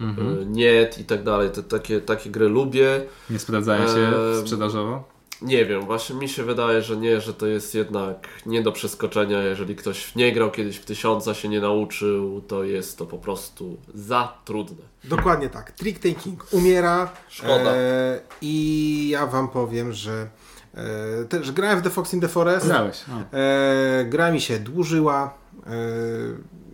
[0.00, 0.38] Mhm.
[0.38, 3.00] y, Niet i tak dalej, te, takie, takie gry lubię.
[3.30, 5.04] Nie sprawdzają się Eee, sprzedażowo?
[5.42, 9.42] Nie wiem, właśnie mi się wydaje, że nie, że to jest jednak nie do przeskoczenia.
[9.42, 13.76] Jeżeli ktoś nie grał kiedyś w tysiąca, się nie nauczył, to jest to po prostu
[13.94, 14.84] za trudne.
[15.04, 15.72] Dokładnie tak.
[15.72, 17.12] Trick taking umiera.
[17.28, 17.72] Szkoda.
[17.74, 20.28] E, I ja wam powiem, że
[20.74, 22.66] e, też grałem w The Fox in the Forest.
[22.66, 23.04] Grałeś.
[23.08, 23.36] O.
[23.36, 25.34] E, gra mi się dłużyła.
[25.66, 25.70] E,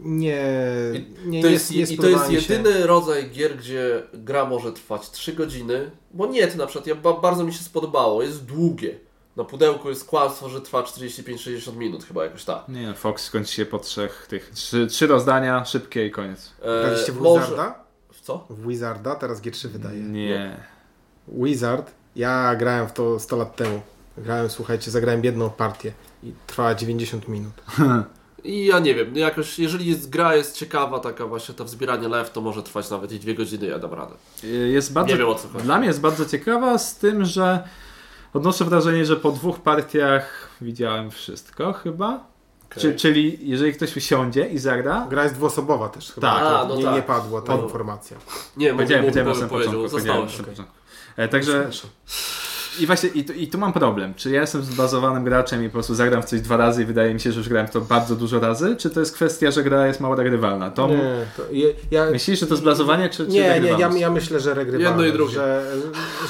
[0.04, 0.44] nie,
[1.26, 2.54] nie, to jest, nie I to jest mi się.
[2.54, 5.90] jedyny rodzaj gier, gdzie gra może trwać 3 godziny.
[6.10, 8.98] Bo nie, ty na przykład, ja, ba, bardzo mi się spodobało, jest długie.
[9.36, 12.68] Na pudełku jest kłamstwo, że trwa 45-60 minut, chyba jakoś tak.
[12.68, 16.52] Nie, Fox kończy się po trzech tych, trzy, trzy rozdania, szybkie i koniec.
[16.62, 17.40] Graliście w może...
[17.40, 17.84] Wizarda?
[18.12, 18.46] W co?
[18.50, 19.14] W Wizarda?
[19.14, 20.00] Teraz G3 wydaje.
[20.00, 20.56] Nie.
[21.28, 23.80] Wizard, ja grałem w to 100 lat temu.
[24.18, 27.52] Grałem, słuchajcie, zagrałem jedną partię i trwała 90 minut.
[28.44, 32.30] I ja nie wiem, jakoś, jeżeli jest, gra jest ciekawa, taka właśnie to wzbieranie lew,
[32.32, 34.14] to może trwać nawet i dwie godziny, ja dam radę.
[34.72, 35.64] Jest bardzo, Nie wiem, o co chodzi.
[35.64, 37.68] Dla mnie jest bardzo ciekawa z tym, że
[38.34, 42.24] odnoszę wrażenie, że po dwóch partiach widziałem wszystko chyba.
[42.70, 42.82] Okej.
[42.82, 46.30] Czy, czyli jeżeli ktoś usiądzie i zagra, Gra jest dwuosobowa też chyba.
[46.32, 46.40] Tak.
[46.40, 46.94] To A, no nie, tak.
[46.94, 47.62] nie padła ta No.
[47.62, 48.16] informacja.
[48.56, 49.98] Nie, mówię, powiedziałem na samym powiedział, początku.
[49.98, 50.36] zostałeś.
[50.36, 50.74] początku.
[51.16, 51.70] E, Także
[52.80, 54.14] i właśnie i tu, i tu mam problem.
[54.14, 57.14] Czy ja jestem zbazowanym graczem i po prostu zagram w coś dwa razy i wydaje
[57.14, 59.62] mi się, że już grałem w to bardzo dużo razy, czy to jest kwestia, że
[59.62, 60.70] gra jest mało regrywalna?
[60.70, 64.10] To Nie, to je, ja, Myślisz, że to zbazowanie, czy, czy nie, nie, ja, ja
[64.10, 65.06] myślę, że regrywalność.
[65.06, 65.34] Jedno i drugie.
[65.34, 65.76] Że,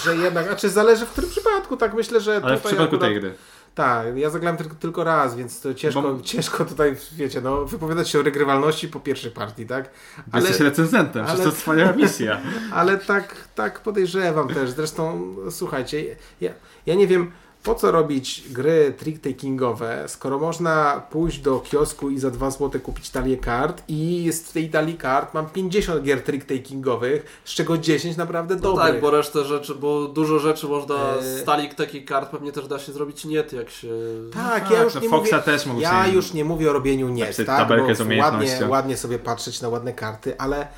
[0.05, 3.01] że jednak, a czy zależy w którym przypadku, tak myślę, że Ale w przypadku akurat,
[3.01, 3.35] tej gry.
[3.75, 8.09] Tak, ja zagrałem tylko, tylko raz, więc to ciężko, Bo- ciężko tutaj, wiecie, no, wypowiadać
[8.09, 9.91] się o regrywalności po pierwszej partii, tak?
[10.33, 12.41] Ale, Jesteś recenzentem, ale- to twoja misja.
[12.73, 14.71] Ale tak, tak podejrzewam też.
[14.71, 16.51] Zresztą, słuchajcie, ja,
[16.87, 17.31] ja nie wiem,
[17.65, 23.11] po co robić gry trick-takingowe, skoro można pójść do kiosku i za 2 zł kupić
[23.11, 28.17] talię kart i jest w tej talii kart, mam 50 gier trick-takingowych, z czego 10
[28.17, 28.87] naprawdę No dobrych.
[28.87, 32.69] tak, bo resztę rzeczy, bo dużo rzeczy można E, z talik takich kart pewnie też
[32.69, 33.89] da się zrobić nie jak się...
[34.33, 36.73] Tak, Tak, ja już no nie Foxa mówię, też mógł ja już nie mówię o
[36.73, 40.69] robieniu nie, napisać tak, tabelkę bo z ładnie, ładnie sobie patrzeć na ładne karty, ale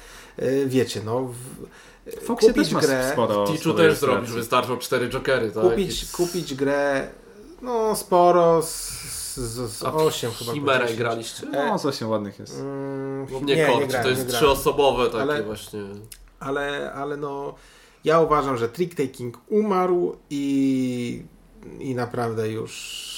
[0.42, 1.66] y, wiecie, no W
[2.22, 5.62] Foxie kupić też ma grę, sporo, Ticzu też zrobisz, wystarczą cztery jokery, tak?
[5.62, 7.08] kupić, I- kupić grę,
[7.62, 8.90] no sporo, z,
[9.34, 10.52] z, z A 8 chyba.
[10.52, 10.98] Chimerę 10.
[10.98, 11.46] graliście?
[11.52, 12.60] No, z 8 ładnych jest.
[12.60, 15.80] Mm, Bo nie, mnie nie, grałem, to nie jest trzyosobowe takie Ale- właśnie.
[16.40, 17.54] Ale, ale no,
[18.04, 21.22] ja uważam, że Trick Taking umarł i,
[21.78, 23.16] i naprawdę już.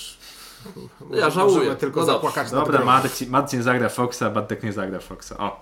[1.10, 1.56] Ja żałuję.
[1.58, 2.84] Możemy tylko No zapłakać Dobra.
[2.84, 5.32] Marcin, Marcin zagra Foxa, Bartek nie zagra Foxa.
[5.38, 5.60] O.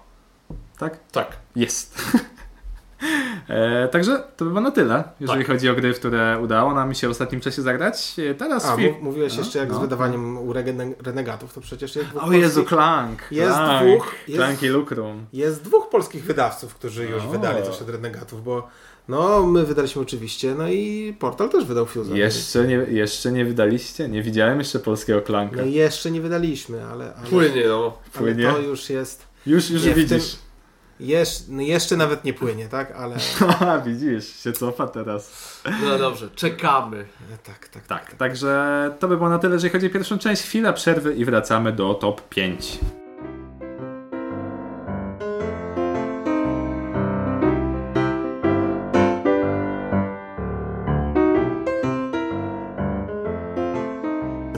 [0.79, 0.99] Tak?
[1.13, 1.37] Tak.
[1.57, 1.95] Jest.
[3.49, 5.49] e, także to by było na tyle, jeżeli Tak.
[5.53, 8.17] chodzi o gry, w które udało nam się w ostatnim czasie zagrać.
[8.31, 9.75] E, Teraz A, fi- mów- mówiłeś No, jeszcze jak no.
[9.79, 10.53] z wydawaniem u
[11.05, 13.23] Renegatów, to przecież jest dwóch O Jezu, polskich, Clank.
[13.31, 15.27] Jest Clank, dwóch, jest- Clank i Lucrum.
[15.33, 17.29] jest dwóch polskich wydawców, którzy już O.
[17.29, 18.69] wydali coś od Renegatów, bo
[19.09, 22.15] no, my wydaliśmy oczywiście, no i Portal też wydał Fuse'a.
[22.15, 24.09] Jeszcze nie, jeszcze nie wydaliście?
[24.09, 25.57] Nie widziałem jeszcze polskiego Clanka.
[25.57, 27.93] No jeszcze nie wydaliśmy, ale, ale, Płynie, no.
[28.15, 28.53] ale Płynie.
[28.53, 29.27] to już jest...
[29.47, 30.37] Już, już Nie, w widzisz.
[31.01, 32.93] Jesz, no jeszcze nawet nie płynie, tak?
[32.97, 35.33] Ale Haha, widzisz, się cofa teraz.
[35.83, 37.07] No dobrze, czekamy.
[37.45, 40.43] tak, tak, Tak, także to by było na tyle, jeżeli chodzi o pierwszą część.
[40.43, 42.79] Chwila przerwy i wracamy do top 5.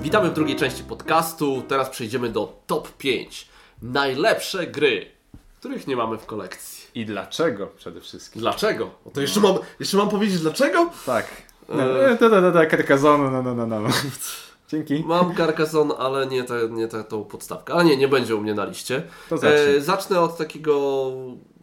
[0.00, 1.62] Witamy w drugiej części podcastu.
[1.68, 3.48] Teraz przejdziemy do top 5.
[3.82, 5.17] Najlepsze gry,
[5.58, 6.86] których nie mamy w kolekcji.
[6.94, 8.40] I dlaczego przede wszystkim?
[8.40, 8.90] Dlaczego?
[9.04, 10.90] O, to jeszcze mam, jeszcze mam powiedzieć dlaczego?
[11.06, 11.26] Tak.
[11.68, 11.84] No,
[12.18, 13.88] to, to, to, Carcassonne, no, no, no, no.
[14.70, 15.04] Dzięki.
[15.06, 17.74] Mam Carcassonne, ale nie, te, nie te, tą podstawkę.
[17.74, 19.02] A nie, nie będzie u mnie na liście.
[19.28, 19.76] To zacznij.
[19.76, 21.10] E, zacznę od takiego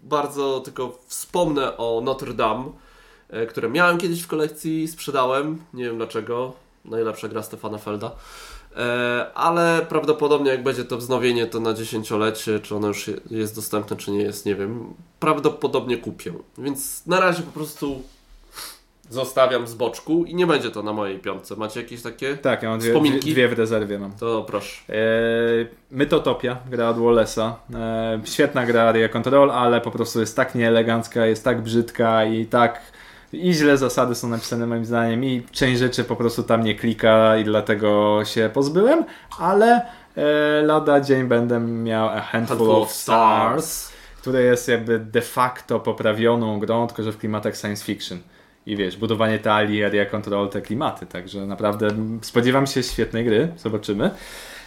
[0.04, 2.72] bardzo, tylko wspomnę o Notre Dame,
[3.30, 6.54] e, które miałem kiedyś w kolekcji, sprzedałem, nie wiem dlaczego,
[6.86, 8.12] najlepsza gra Stefana Felda.
[8.78, 13.56] E, ale prawdopodobnie jak będzie to wznowienie, to na dziesięciolecie, czy ono już je- jest
[13.56, 14.94] dostępne, czy nie jest, nie wiem.
[15.20, 16.34] Prawdopodobnie kupię.
[16.58, 18.02] Więc na razie po prostu
[19.10, 21.56] zostawiam z boczku i nie będzie to na mojej piątce.
[21.56, 22.38] Macie jakieś takie?
[22.38, 23.32] Tak, ja mam dwie, Wspominki?
[23.32, 24.12] dwie, w rezerwie mam.
[24.12, 24.94] To proszę.
[24.94, 24.96] E,
[25.92, 27.52] Mytotopia, gra od Wallace'a.
[27.76, 32.46] E, świetna gra Area Control, ale po prostu jest tak nieelegancka, jest tak brzydka i
[32.46, 32.82] tak
[33.34, 37.38] i źle zasady są napisane moim zdaniem i część rzeczy po prostu tam nie klika
[37.38, 39.06] i dlatego się pozbyłem,
[39.40, 39.82] ale
[40.18, 46.60] e, lada dzień będę miał A Handful, of Stars, które jest jakby de facto poprawioną
[46.60, 48.20] grą, tylko że w klimatach science fiction.
[48.66, 51.88] I wiesz, budowanie talii, area control, te klimaty, także naprawdę
[52.22, 54.12] spodziewam się świetnej gry, zobaczymy.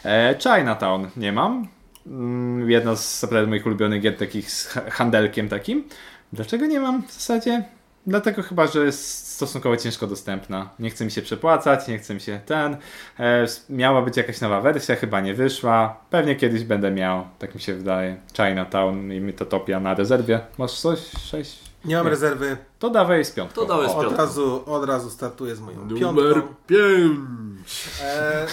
[0.04, 1.68] E, Chinatown nie mam.
[2.06, 5.84] Mm, Jedna z naprawdę moich ulubionych gier takich z ha- handelkiem takim.
[6.32, 7.64] Dlaczego nie mam w zasadzie?
[8.06, 10.70] Dlatego chyba, że jest stosunkowo ciężko dostępna.
[10.78, 12.76] Nie chce mi się przepłacać, nie chce mi się ten.
[13.20, 16.00] E, miała być jakaś nowa wersja, chyba nie wyszła.
[16.10, 18.16] Pewnie kiedyś będę miał, tak mi się wydaje.
[18.36, 20.40] Chinatown i Mytotopia na rezerwie.
[20.58, 20.98] Masz coś?
[21.30, 21.58] Sześć?
[21.84, 22.10] Nie mam Nie.
[22.10, 22.56] rezerwy.
[22.78, 23.60] To dawaj z piątką.
[23.60, 24.22] To dawaj z O, Od piątką.
[24.22, 26.54] razu, od razu startuję z moją Numer piątką.
[26.66, 27.18] 5.
[28.04, 28.46] E,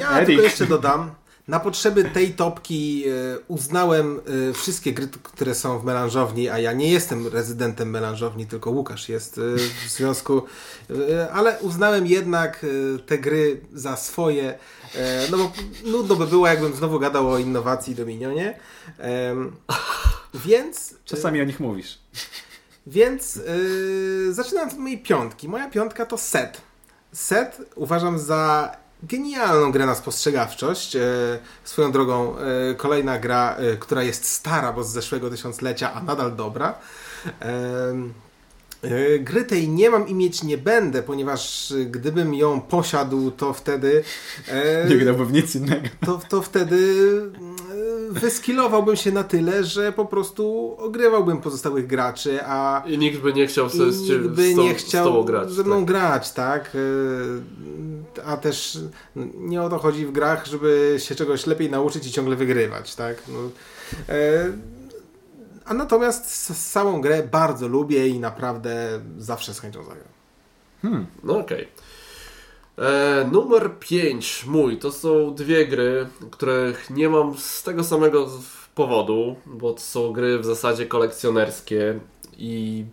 [0.00, 1.10] ja tylko jeszcze dodam.
[1.48, 6.72] Na potrzeby tej topki e, uznałem e, wszystkie gry, które są w melanżowni, a ja
[6.72, 9.40] nie jestem rezydentem melanżowni, tylko Łukasz jest e,
[9.86, 10.42] w związku,
[11.32, 12.66] ale uznałem jednak
[13.06, 14.58] te gry za swoje,
[15.30, 15.52] no bo
[15.84, 18.58] nudno by było, jakbym znowu gadał o innowacji Dominionie.
[20.34, 21.98] Więc Czasami o nich mówisz.
[22.86, 23.40] więc
[24.30, 25.48] zaczynając od mojej piątki.
[25.48, 26.60] Moja piątka to set.
[27.12, 30.94] Set uważam za genialną grę na spostrzegawczość.
[30.94, 31.00] Yy,
[31.64, 32.34] swoją drogą
[32.68, 36.78] yy, kolejna gra, yy, która jest stara, bo z zeszłego tysiąclecia, a nadal dobra.
[39.20, 44.04] Gry tej nie mam i mieć nie będę, ponieważ gdybym ją posiadł, to wtedy.
[44.88, 45.88] Nie grałbym w nic innego.
[46.06, 46.76] to, to wtedy
[48.10, 53.46] wyskilowałbym się na tyle, że po prostu ogrywałbym pozostałych graczy, a I nikt by nie
[53.46, 55.50] chciał sobie z, ciebie- by z, to, nie z chciał tobą grać.
[55.52, 55.84] ze mną tak.
[55.84, 56.74] grać, tak?
[56.74, 58.78] Yy, A też
[59.34, 63.16] nie o to chodzi w grach, żeby się czegoś lepiej nauczyć i ciągle wygrywać, tak?
[63.28, 63.38] No,
[64.14, 64.52] yy,
[65.64, 70.04] a natomiast samą grę bardzo lubię i naprawdę zawsze z chęcią zagram.
[70.82, 71.06] Hmm.
[71.24, 71.68] No okej.
[72.78, 78.28] E, Numer 5 mój to są dwie gry, których nie mam z tego samego
[78.74, 82.00] powodu, bo to są gry w zasadzie kolekcjonerskie
[82.38, 82.84] i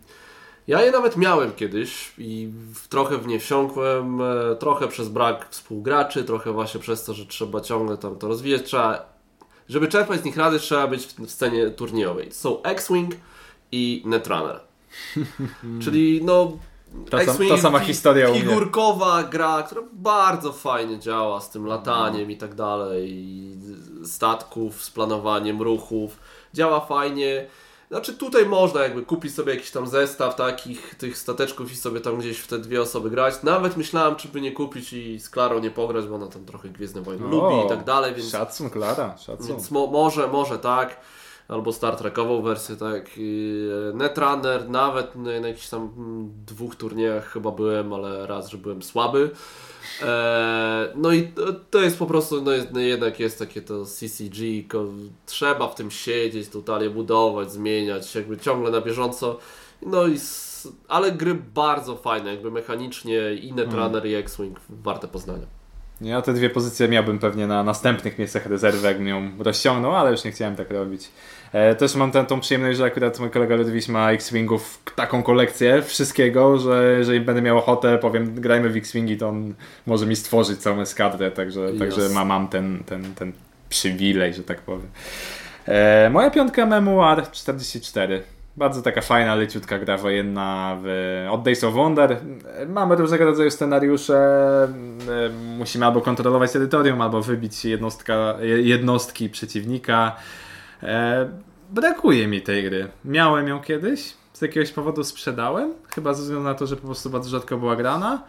[0.67, 2.49] Ja je nawet miałem kiedyś i
[2.89, 7.61] trochę w nie wsiąkłem, e, trochę przez brak współgraczy, trochę właśnie przez to, że trzeba
[7.61, 8.63] ciągle tam to rozwijać.
[8.63, 9.13] Trzeba,
[9.69, 12.31] żeby czerpać z nich rady, trzeba być w, w scenie turniejowej.
[12.31, 13.15] Są X-Wing
[13.71, 14.59] i Netrunner.
[15.83, 16.57] Czyli no
[17.09, 18.39] Ta, sam, ta sama historia u mnie.
[18.41, 23.57] Figurkowa gra, która bardzo fajnie działa z tym lataniem i tak dalej, i
[24.05, 26.19] statków, z planowaniem ruchów.
[26.53, 27.47] Działa fajnie.
[27.89, 32.17] Znaczy tutaj można jakby kupić sobie jakiś tam zestaw takich tych stateczków i sobie tam
[32.17, 33.43] gdzieś w te dwie osoby grać.
[33.43, 36.69] Nawet myślałem, czy by nie kupić i z Klarą nie pograć, bo ona tam trochę
[36.69, 39.47] Gwiezdne Wojny O, lubi i tak dalej, więc Szacun, Klara, szacun.
[39.47, 40.97] więc mo może, może tak.
[41.47, 43.07] Albo Star Trekową wersję, tak.
[43.07, 45.89] E, Netrunner, nawet na, jakichś tam
[46.45, 49.31] dwóch turniejach chyba byłem, ale raz, że byłem słaby.
[50.01, 51.31] E, no i
[51.69, 54.63] to, jest po prostu, no, no jednak jest takie to CCG,
[55.25, 59.39] trzeba w tym siedzieć, totalnie budować, zmieniać, jakby ciągle na bieżąco.
[59.81, 60.17] No i
[60.87, 65.56] ale gry bardzo fajne, jakby mechanicznie i Netrunner i X-Wing warte poznania.
[66.01, 70.23] Ja te dwie pozycje miałbym pewnie na następnych miejscach rezerwy, jakbym ją rozciągnął, ale już
[70.23, 71.09] nie chciałem tak robić.
[71.53, 75.81] E, też mam tę tą przyjemność, że akurat mój kolega Ludwis ma X-Wingów taką kolekcję
[75.81, 79.53] wszystkiego, że jeżeli będę miał ochotę, powiem grajmy w X-Wingi, to on
[79.85, 81.79] może mi stworzyć całą eskadrę, także, Jasne.
[81.79, 83.31] także ma, mam ten, ten, ten
[83.69, 84.87] przywilej, że tak powiem.
[85.67, 88.23] E, moja piątka Memoir 44.
[88.57, 90.87] Bardzo taka fajna, leciutka gra wojenna w,
[91.31, 92.17] od Days of Wonder.
[92.67, 94.17] Mamy różnego rodzaju scenariusze.
[95.57, 100.15] Musimy albo kontrolować terytorium, albo wybić jednostka, jednostki przeciwnika.
[100.83, 101.29] E,
[101.69, 102.87] brakuje mi tej gry.
[103.05, 105.73] Miałem ją kiedyś, z jakiegoś powodu sprzedałem.
[105.95, 108.23] Chyba ze względu na to, że po prostu bardzo rzadko była grana.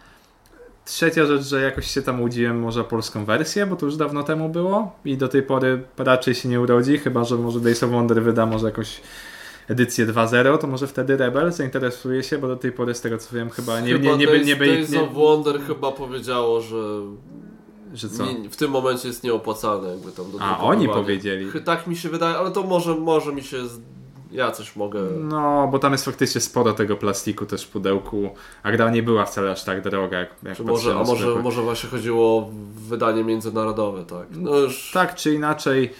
[0.85, 4.49] Trzecia rzecz, że jakoś się tam łudziłem może polską wersję, bo to już dawno temu
[4.49, 8.23] było i do tej pory raczej się nie urodzi, chyba że może Days of Wonder
[8.23, 9.01] wyda może jakąś
[9.69, 13.35] edycję 2.0, to może wtedy Rebel zainteresuje się, bo do tej pory z tego co
[13.35, 16.77] wiem chyba nie, nie, nie, by- nie, by- Days nie, of Wonder chyba powiedziało, że
[17.93, 18.25] że co?
[18.25, 21.51] nie, w tym momencie jest nieopłacalne jakby tam do A, oni powiedzieli.
[21.65, 23.67] Tak mi się wydaje, ale to może, może mi się...
[23.67, 23.79] Z...
[24.31, 25.01] Ja coś mogę...
[25.19, 28.29] No, bo tam jest faktycznie sporo tego plastiku też w pudełku,
[28.63, 31.89] a gra nie była wcale aż tak droga, jak, jak może, a może, może właśnie
[31.89, 34.27] chodziło o wydanie międzynarodowe, tak?
[34.31, 34.91] No już...
[34.93, 35.93] Tak czy inaczej.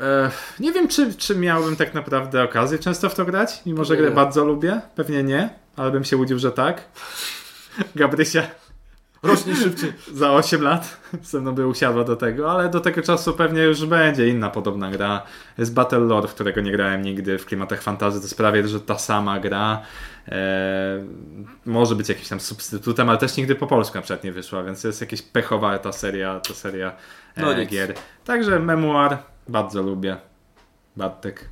[0.00, 3.94] E, nie wiem, czy, czy miałbym tak naprawdę okazję często w to grać, mimo że
[3.94, 4.00] Nie.
[4.02, 4.80] grę bardzo lubię.
[4.94, 6.84] Pewnie nie, ale bym się łudził, że tak.
[7.96, 8.42] Gabrysia
[9.22, 9.92] Rośnie szybciej.
[10.14, 13.86] za 8 lat ze mną by usiadła do tego, ale do tego czasu pewnie już
[13.86, 15.22] będzie inna podobna gra.
[15.58, 18.80] Jest Battle Lore, w którego nie grałem nigdy w klimatach fantazy, to jest prawie, że
[18.80, 19.82] ta sama gra.
[20.28, 21.04] E,
[21.66, 24.84] może być jakimś tam substytutem, ale też nigdy po polsku na przykład nie wyszła, więc
[24.84, 26.92] jest jakieś pechowa ta seria, ta seria
[27.36, 27.70] e, No nic.
[27.70, 27.94] gier.
[28.24, 30.16] Także memoir bardzo lubię.
[30.96, 31.48] Bartek.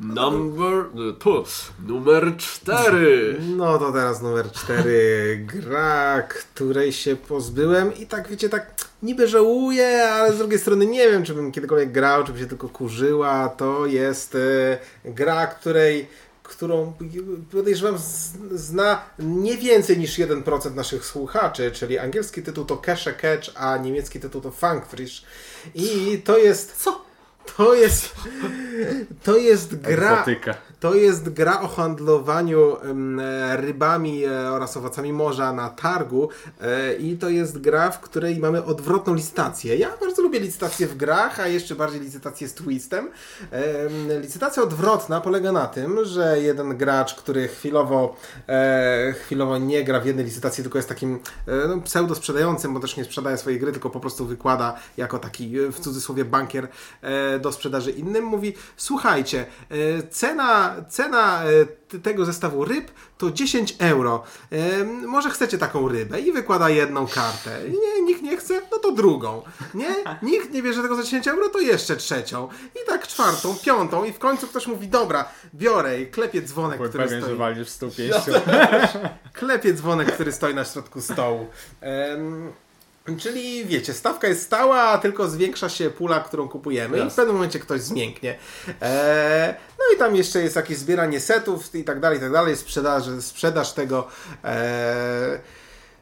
[0.00, 0.84] Number...
[1.18, 1.44] Tu,
[1.86, 3.36] numer cztery.
[3.56, 5.46] No to teraz numer 4.
[5.46, 11.10] Gra, której się pozbyłem i tak wiecie, tak niby żałuję, ale z drugiej strony nie
[11.10, 13.48] wiem, czy bym kiedykolwiek grał, czy by się tylko kurzyła.
[13.48, 16.08] To jest e, gra, której
[16.50, 16.92] którą
[17.52, 17.98] podejrzewam
[18.50, 23.76] zna nie więcej niż 1% naszych słuchaczy, czyli angielski tytuł to Cash a Catch, a
[23.76, 25.24] niemiecki tytuł to Funkfish.
[25.74, 26.76] I to jest...
[26.76, 27.09] Co?
[27.56, 28.14] To jest...
[29.22, 30.12] To jest gra...
[30.12, 30.54] Egzotyka.
[30.80, 36.28] To jest gra o handlowaniu e, rybami e, oraz owocami morza na targu
[36.60, 39.76] e, i to jest gra, w której mamy odwrotną licytację.
[39.76, 43.10] Ja bardzo lubię licytację w grach, a jeszcze bardziej licytację z twistem.
[43.50, 48.16] Em, Licytacja odwrotna polega na tym, że jeden gracz, który chwilowo,
[49.24, 51.18] chwilowo nie gra w jednej licytacji, tylko jest takim
[51.68, 55.60] no, pseudo sprzedającym, bo też nie sprzedaje swojej gry, tylko po prostu wykłada jako taki
[55.60, 56.68] w cudzysłowie bankier
[57.40, 60.02] do sprzedaży innym, mówi słuchajcie, e,
[60.70, 61.42] cena, cena
[61.94, 64.22] e, tego zestawu ryb to 10 euro.
[64.52, 67.60] E, może chcecie taką rybę i wykłada jedną kartę.
[67.68, 69.42] Nie, nikt nie chce, no to drugą.
[69.74, 72.48] Nie, nikt nie bierze tego za 10 euro, to jeszcze trzecią.
[72.74, 76.90] I tak czwartą, piątą i w końcu ktoś mówi, dobra, biorę i klepie dzwonek, Byłem
[76.90, 77.38] który pewien, że stoi.
[77.38, 77.90] walniesz w stół.
[79.32, 81.46] Klepie dzwonek, który stoi na środku stołu.
[81.80, 82.52] Em,
[83.16, 87.34] Czyli wiecie, stawka jest stała, a tylko zwiększa się pula, którą kupujemy i w pewnym
[87.34, 88.38] momencie ktoś zmięknie.
[88.82, 92.56] E, no i tam jeszcze jest jakieś zbieranie setów i tak dalej, i tak dalej,
[92.56, 94.06] sprzedaż, sprzedaż tego.
[94.44, 94.48] E,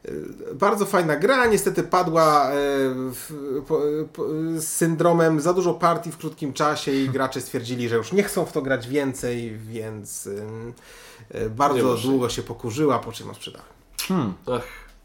[0.04, 0.10] e,
[0.54, 2.54] bardzo fajna gra, niestety padła e,
[2.94, 3.32] w,
[3.68, 3.80] po,
[4.12, 8.22] po, z syndromem za dużo partii w krótkim czasie i gracze stwierdzili, że już nie
[8.22, 10.74] chcą w to grać więcej, więc ym,
[11.30, 13.68] e, Nie bardzo długo się pokurzyła, po czym ją sprzedałem.
[14.08, 14.64] Hmm, Ach,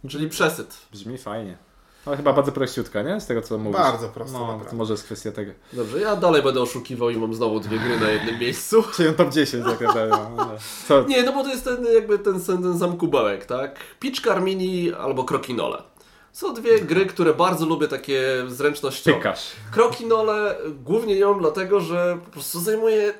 [0.09, 0.75] czyli przesyt.
[0.91, 1.57] brzmi fajnie.
[2.05, 3.21] Ale chyba bardzo prościutka, nie?
[3.21, 3.79] Z tego co mówisz.
[3.79, 4.69] Bardzo prosto, No, naprawdę.
[4.69, 5.51] to może jest kwestia tego.
[5.73, 8.83] Dobrze, ja dalej będę oszukiwał i mam znowu dwie gry na jednym miejscu.
[8.95, 10.17] Czyli top 10 tak naprawdę.
[10.37, 10.49] no.
[10.87, 11.03] Co?
[11.03, 13.79] Nie, no bo to jest ten jakby ten, ten, ten sam kubełek, tak?
[13.99, 15.83] Peach Carmini albo Krokinole.
[16.31, 19.17] Są dwie gry, które bardzo lubię, takie zręcznościowe.
[19.17, 19.51] Tykasz.
[19.71, 23.13] Krokinole głównie ją dlatego, że po prostu zajmuje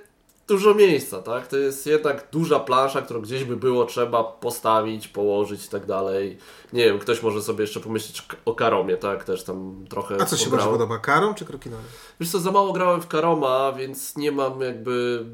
[0.48, 1.48] dużo miejsca, tak?
[1.48, 6.38] To jest jednak duża plansza, którą gdzieś by było trzeba postawić, położyć i tak dalej.
[6.74, 9.24] Nie wiem, ktoś może sobie jeszcze pomyśleć o Karomie, tak?
[9.24, 11.84] Też tam trochę A co się bardziej podoba, Karom czy Krokinole?
[12.20, 15.26] Wiesz co, za mało grałem w Karoma, więc nie mam jakby...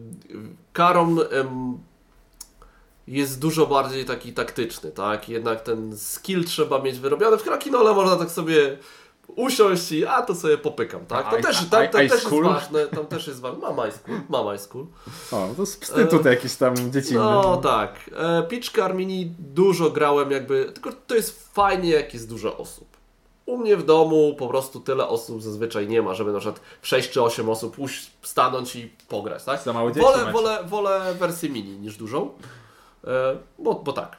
[0.74, 1.78] Karom em,
[3.08, 5.30] jest dużo bardziej taki taktyczny, tak?
[5.30, 7.38] Jednak ten skill trzeba mieć wyrobiony.
[7.38, 8.78] W Krakinole można tak sobie
[9.36, 11.30] usiąść i a to sobie popykam, tak?
[11.30, 13.60] To i- też, tam, tam też jest ważne, tam też jest ważne.
[13.60, 14.86] Mam ice cool, mam ice cool.
[15.32, 17.20] O, to jest psy tutaj jakiś tam dziecinny.
[17.20, 18.10] No tak.
[18.18, 22.88] E, Peach Carmini dużo grałem jakby, tylko to jest fajnie jak jest dużo osób.
[23.46, 26.88] U mnie w domu po prostu tyle osób zazwyczaj nie ma, żeby na przykład w
[26.88, 27.76] 6 czy 8 osób
[28.22, 29.62] stanąć i pograć, tak?
[29.62, 30.32] Za mało dzieci wolę, macie.
[30.32, 32.30] wolę, wolę wersję mini niż dużą,
[33.04, 34.18] e, bo, bo tak.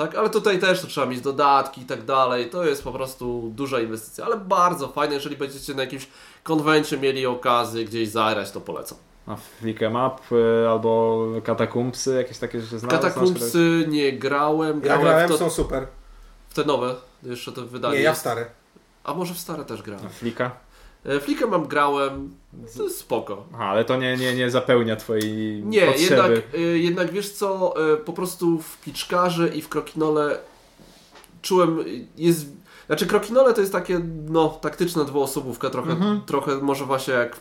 [0.00, 2.50] Tak, ale tutaj też to trzeba mieć dodatki i tak dalej.
[2.50, 5.14] To jest po prostu duża inwestycja, ale bardzo fajne.
[5.14, 6.08] Jeżeli będziecie na jakimś
[6.42, 8.98] konwencie mieli okazję gdzieś zagrać, to polecam.
[9.26, 12.90] A Flick em Up y, albo Katakumpsy, jakieś takie rzeczy znasz?
[12.90, 15.86] Katakumpsy nie grałem, Ja grałem grałem, w, to, są super.
[16.48, 17.94] w te nowe, jeszcze to wydanie.
[17.94, 18.46] Nie, ja w stare.
[19.04, 20.08] A może w stare też A grałem.
[20.08, 20.44] Flicka?
[20.44, 20.50] E,
[21.20, 22.34] Flickę mam grałem,
[22.76, 23.44] to jest spoko.
[23.54, 26.04] Aha, ale to nie, nie, nie zapełnia twojej Nie, potrzeby.
[26.32, 30.38] jednak, y, jednak wiesz co, y, po prostu w Piczkarze i w Krokinole
[31.42, 31.78] czułem,
[32.16, 32.46] jest,
[32.86, 36.20] znaczy Krokinole to jest takie, no, taktyczna dwuosobówka, trochę, Mhm.
[36.26, 37.36] trochę może właśnie jak,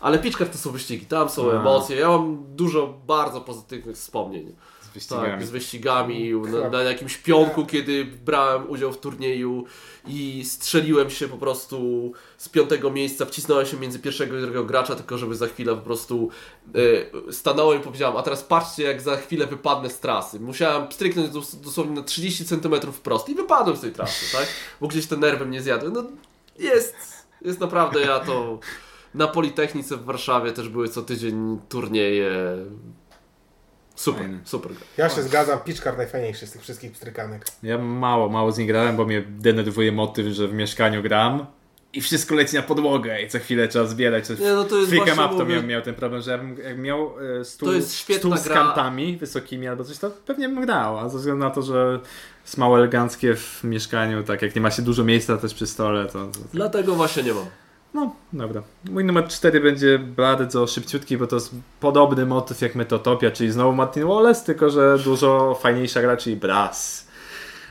[0.00, 1.54] ale Piczkar to są wyścigi, tam są A.
[1.54, 4.52] emocje, ja mam dużo bardzo pozytywnych wspomnień.
[4.96, 5.30] Z wyścigami.
[5.30, 9.64] Tak, z wyścigami, na, na jakimś pionku, kiedy brałem udział w turnieju
[10.06, 14.94] i strzeliłem się po prostu z piątego miejsca, wcisnąłem się między pierwszego i drugiego gracza,
[14.94, 16.28] tylko żeby za chwilę po prostu
[17.28, 20.40] e, stanąłem i powiedziałem, a teraz patrzcie jak za chwilę wypadnę z trasy.
[20.40, 24.46] Musiałem stryknąć dos- dosłownie na 30 cm wprost i wypadłem z tej trasy, tak?
[24.80, 25.90] Bo gdzieś te nerwy mnie zjadły.
[25.90, 26.04] No
[26.58, 26.94] jest,
[27.42, 28.58] jest naprawdę, ja to...
[29.14, 32.30] Na Politechnice w Warszawie też były co tydzień turnieje.
[33.96, 34.38] Super, Fajne.
[34.44, 34.72] super.
[34.96, 37.46] Ja się zgadzam, Piczkar najfajniejszy z tych wszystkich pstrykanek.
[37.62, 41.46] Ja mało, mało z nim grałem, bo mnie denerwuje motyw, że w mieszkaniu gram
[41.92, 44.38] i wszystko leci na podłogę i co chwilę trzeba zbierać coś.
[44.38, 46.30] Nie, no to jest Flick em właśnie Up to mówię- miał, miał ten problem, że
[46.30, 48.54] ja bym, jak miał e, stół, To jest świetna stół z gra.
[48.54, 52.00] kantami wysokimi albo coś, to pewnie bym grał, a ze względu na to, że
[52.44, 56.06] jest mało eleganckie w mieszkaniu, tak jak nie ma się dużo miejsca też przy stole,
[56.06, 56.12] to...
[56.12, 57.46] to Dlatego właśnie nie mam.
[57.96, 58.62] No, dobra.
[58.90, 63.72] Mój numer 4 będzie bardzo szybciutki, bo to jest podobny motyw jak Metotopia, czyli znowu
[63.72, 67.06] Martin Wallace, tylko że dużo fajniejsza gra, czyli Brass.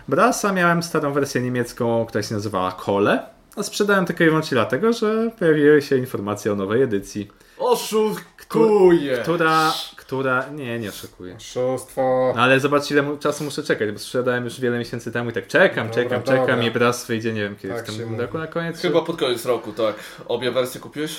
[0.08, 4.94] Brassa miałem starą wersję niemiecką, która się nazywała Kole, a sprzedałem tylko i wyłącznie dlatego,
[4.94, 9.18] że pojawiły się informacje o nowej edycji, Oszukuje!
[9.18, 9.74] która,
[10.08, 11.36] która, nie, nie oszukuje.
[11.36, 12.34] Oszustwo.
[12.36, 15.34] No ale zobacz ile mu- czasu muszę czekać, bo sprzedałem już wiele miesięcy temu i
[15.34, 16.40] tak czekam, Dobra, czekam, dobra.
[16.42, 18.82] czekam i Brass wyjdzie, nie wiem kiedy Tak w tym roku na koniec.
[18.82, 19.96] Chyba pod koniec roku, tak.
[20.28, 21.16] Obie wersje kupiłeś?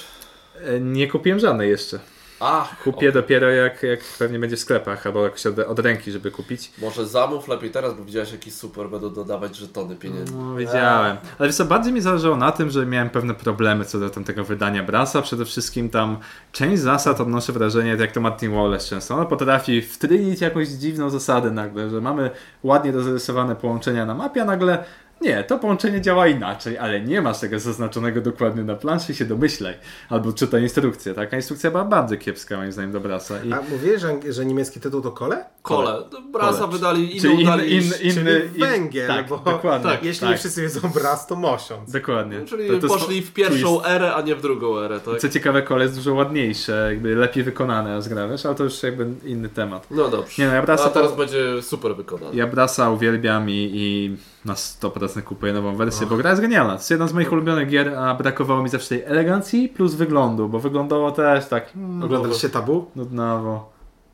[0.66, 1.98] E, Nie kupiłem żadnej jeszcze.
[2.40, 6.30] Ach, Kupię dopiero jak, jak pewnie będzie w sklepach, albo jakoś od, od ręki, żeby
[6.30, 6.72] kupić.
[6.78, 10.32] Może zamów lepiej teraz, bo widziałeś jaki super będą dodawać żetony pieniędzy.
[10.36, 11.16] No, wiedziałem.
[11.38, 14.44] Ale wiesz co, bardziej mi zależało na tym, że miałem pewne problemy co do tamtego
[14.44, 15.22] wydania Brasa.
[15.22, 16.18] Przede wszystkim tam
[16.52, 19.14] część zasad odnoszę wrażenie, jak to Martin Wallace często.
[19.14, 22.30] On potrafi wtrynić jakąś dziwną zasadę nagle, że mamy
[22.62, 24.84] ładnie dozarysowane połączenia na mapie, a nagle
[25.20, 29.74] nie, to połączenie działa inaczej, ale nie masz tego zaznaczonego dokładnie na planszy się domyślaj.
[30.08, 31.34] Albo czytaj instrukcję, tak?
[31.34, 33.42] A instrukcja była bardzo kiepska moim zdaniem do Brasa.
[33.42, 33.52] I...
[33.52, 35.44] A mówiłeś, że, że niemiecki tytuł to kole?
[35.66, 36.02] Kole.
[36.32, 36.72] Brasa Kole.
[36.72, 37.72] wydali inną Czyli in, dali...
[37.76, 39.90] in, inny, Czyli in- węgiel, tak, bo dokładnie.
[39.90, 41.90] tak, jeśli tak, wszyscy wiedzą bras, to mosiąc.
[41.92, 42.40] Dokładnie.
[42.44, 43.86] Czyli To- to poszli w pierwszą twist.
[43.90, 45.18] erę, a nie w drugą erę, tak?
[45.18, 48.82] Co ciekawe, kole jest dużo ładniejsze, jakby lepiej wykonane, a gra, wiesz, ale to już
[48.82, 49.86] jakby inny temat.
[49.90, 50.42] No dobrze.
[50.42, 52.36] Nie no, ja Brasa A teraz to- będzie super wykonany.
[52.36, 56.72] Ja Brasa uwielbiam i, i na 100% kupuję nową wersję, bo gra jest genialna.
[56.72, 60.48] To jest jedna z moich ulubionych gier, a brakowało mi zawsze tej elegancji plus wyglądu,
[60.48, 62.90] bo wyglądało też tak mm, Oglądaliście Tabu?
[62.96, 63.72] nudnawo.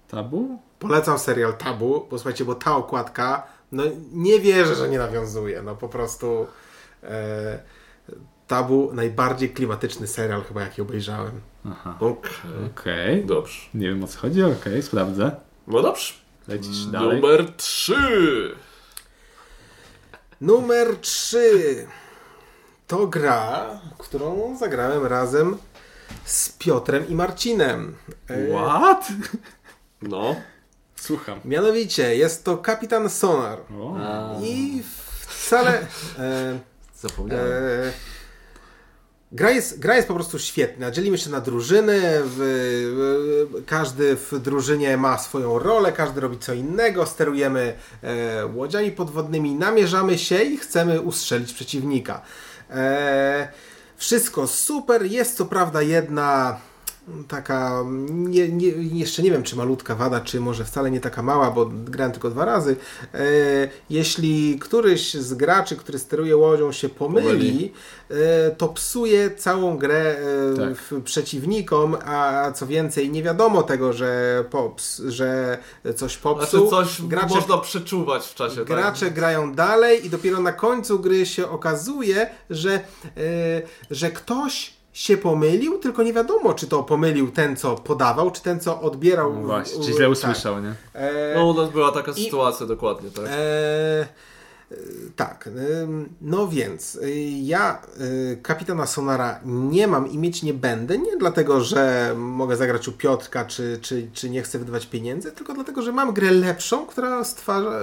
[0.09, 0.59] Tabu?
[0.83, 5.63] Polecam serial Tabu, bo słuchajcie, bo ta okładka, no nie wierzę, że nie nawiązuje.
[5.63, 6.47] No po prostu
[7.03, 7.59] e,
[8.47, 11.41] Tabu najbardziej klimatyczny serial chyba jaki obejrzałem.
[11.71, 12.31] Aha, Okej.
[12.77, 13.25] okej.
[13.27, 13.61] Dobrze.
[13.75, 15.37] Nie wiem o co chodzi, okej, sprawdzę.
[15.67, 16.13] No dobrze.
[16.49, 17.21] Lecisz dalej.
[17.21, 17.95] Numer 3.
[20.41, 21.87] Numer 3
[22.87, 23.67] to gra,
[23.99, 25.57] którą zagrałem razem
[26.25, 27.95] z Piotrem i Marcinem.
[28.29, 29.09] E, What?
[30.03, 30.37] No.
[31.03, 31.41] Słucham.
[31.45, 33.59] Mianowicie jest to Kapitan Sonar.
[33.81, 33.97] O.
[34.43, 34.83] I
[35.29, 35.87] wcale,
[36.19, 36.59] e,
[37.01, 37.53] Zapomniałem.
[37.53, 37.93] E,
[39.33, 40.91] Gra jest, gra jest po prostu świetna.
[40.91, 42.01] Dzielimy się na drużyny.
[42.25, 47.07] W, w, każdy w drużynie ma swoją rolę, każdy robi co innego.
[47.07, 52.23] Sterujemy e, łodziami podwodnymi, namierzamy się i chcemy ustrzelić przeciwnika.
[52.71, 53.49] E,
[53.97, 55.03] wszystko super.
[55.03, 56.61] Jest co prawda jedna
[57.29, 58.67] taka, nie, nie,
[58.99, 62.31] jeszcze nie wiem czy malutka wada, czy może wcale nie taka mała, bo grałem tylko
[62.31, 62.77] dwa razy.
[63.15, 63.19] E,
[63.91, 67.73] jeśli któryś z graczy, który steruje łodzią się pomyli, Pomyli.
[68.11, 70.75] e, to psuje całą grę e, Tak.
[70.77, 75.59] w, przeciwnikom, a co więcej nie wiadomo tego, że, pops, że
[75.97, 76.69] coś popsuł.
[76.69, 78.65] Znaczy coś Gracze- można przeczuwać w czasie.
[78.65, 79.15] Gracze tak?
[79.15, 82.81] grają dalej i dopiero na końcu gry się okazuje, że, e,
[83.91, 88.61] że ktoś się pomylił, tylko nie wiadomo, czy to pomylił ten, co podawał, czy ten,
[88.61, 89.35] co odbierał.
[89.35, 90.11] No właśnie, czy źle tak.
[90.11, 90.75] usłyszał, nie?
[90.95, 93.25] E, No u nas była taka I- sytuacja dokładnie, tak.
[93.29, 94.07] E,
[95.17, 97.83] tak, ym, no więc y, ja
[98.43, 103.45] kapitana Sonara nie mam i mieć nie będę, nie dlatego, że mogę zagrać u Piotrka,
[103.45, 107.81] czy, czy, czy nie chcę wydawać pieniędzy, tylko dlatego, że mam grę lepszą, która stwarza,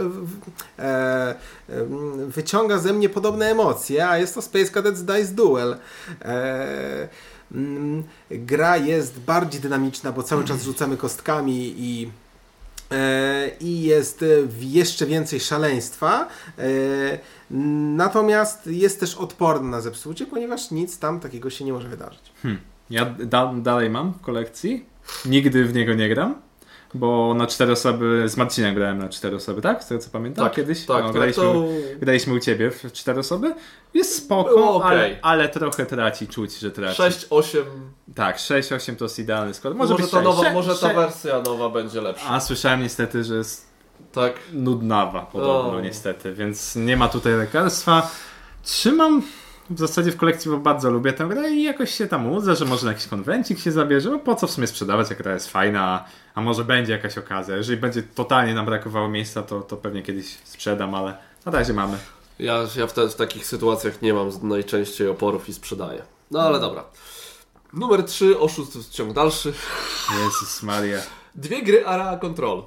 [0.80, 1.36] e,
[2.28, 5.78] wyciąga ze mnie podobne emocje, a jest to Space Cadets Dice Duel.
[6.22, 7.08] E,
[8.32, 12.29] gra jest bardziej dynamiczna, bo cały czas rzucamy kostkami i E,
[13.60, 14.26] i jest e,
[14.60, 16.28] jeszcze więcej szaleństwa.
[16.58, 16.64] E,
[17.96, 22.32] Natomiast jest też odporny na zepsucie, ponieważ nic tam takiego się nie może wydarzyć.
[22.90, 24.86] Ja da, dalej mam w kolekcji.
[25.26, 26.42] Nigdy w niego nie gram.
[26.94, 29.84] Bo na cztery osoby, z Marcinem grałem na cztery osoby, tak?
[29.84, 30.86] Z tego co pamiętam Tak, kiedyś.
[30.86, 31.66] tak, no, tak, graliśmy, to-
[32.00, 33.56] graliśmy u ciebie w cztery osoby.
[33.94, 34.90] Jest spoko, okej.
[34.90, 36.96] ale, ale trochę traci, czuć, że traci.
[36.98, 37.64] 6, 8.
[38.16, 39.76] Tak, 6-8 to jest idealny skład.
[39.76, 42.30] Może, Może, ta nowa, Sze- może ta wersja nowa będzie lepsza.
[42.30, 43.66] A słyszałem niestety, że jest
[44.12, 44.34] Tak.
[44.54, 45.82] nudnawa podobno O.
[45.82, 48.12] niestety, więc nie ma tutaj lekarstwa.
[48.64, 49.22] Trzymam
[49.70, 52.66] w zasadzie w kolekcji, bo bardzo lubię tę grę i jakoś się tam łudzę, że
[52.66, 55.50] może na jakiś konwencik się zabierze, bo po co w sumie sprzedawać, jak gra jest
[55.52, 56.06] fajna,
[56.36, 57.58] a- może będzie jakaś okazja.
[57.58, 61.98] Jeżeli będzie totalnie nam brakowało miejsca, to, to pewnie kiedyś sprzedam, ale na razie mamy.
[62.40, 66.02] Ja, ja w, te, w takich sytuacjach nie mam najczęściej oporów i sprzedaję.
[66.32, 66.84] No ale dobra.
[67.74, 69.54] Numer 3, oszustw ciąg dalszy.
[70.24, 71.00] Jezus Maria.
[71.36, 72.64] Dwie gry Area Control.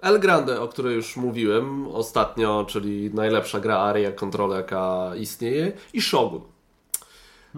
[0.00, 6.02] El Grande, o której już mówiłem ostatnio, czyli najlepsza gra Area Control, jaka istnieje, i
[6.02, 6.40] Shogun.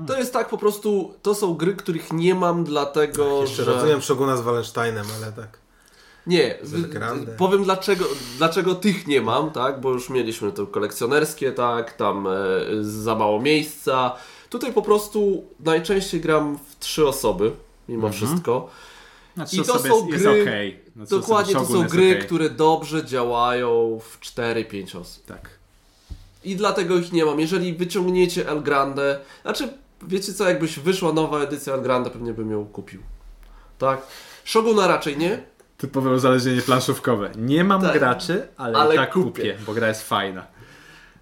[0.06, 3.72] To jest tak po prostu, to są gry, których nie mam dlatego, Jeszcze że...
[3.72, 5.58] rozumiem Szoguna z Wallensteinem, ale tak.
[6.26, 6.58] Nie,
[7.38, 8.04] powiem dlaczego,
[8.38, 9.80] dlaczego tych nie mam, tak?
[9.80, 11.92] Bo już mieliśmy to kolekcjonerskie, tak?
[11.92, 12.30] Tam e,
[12.80, 14.14] za mało miejsca.
[14.50, 17.52] Tutaj po prostu najczęściej gram w trzy osoby,
[17.88, 18.12] mimo Mhm.
[18.12, 18.68] wszystko.
[19.34, 20.80] Znaczy, I to są jest, jest gry- okej.
[20.96, 22.22] No, co Dokładnie, to są jest gry, okej.
[22.26, 25.24] które dobrze działają w 4-5 osób.
[25.26, 25.50] Tak.
[26.44, 27.40] I dlatego ich nie mam.
[27.40, 29.68] Jeżeli wyciągniecie El Grande, znaczy,
[30.02, 33.00] wiecie co, jakbyś wyszła nowa edycja El Grande, pewnie bym ją kupił.
[33.78, 34.02] Tak?
[34.44, 35.42] Shoguna raczej nie.
[35.78, 37.30] Typowe uzależnienie planszówkowe.
[37.36, 37.92] Nie mam Tak.
[37.92, 39.26] graczy, ale, Ale tak kupię.
[39.30, 40.46] kupię, bo gra jest fajna.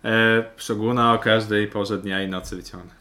[0.04, 2.90] E, Szoguna o każdej porze dnia i nocy wyciągnę.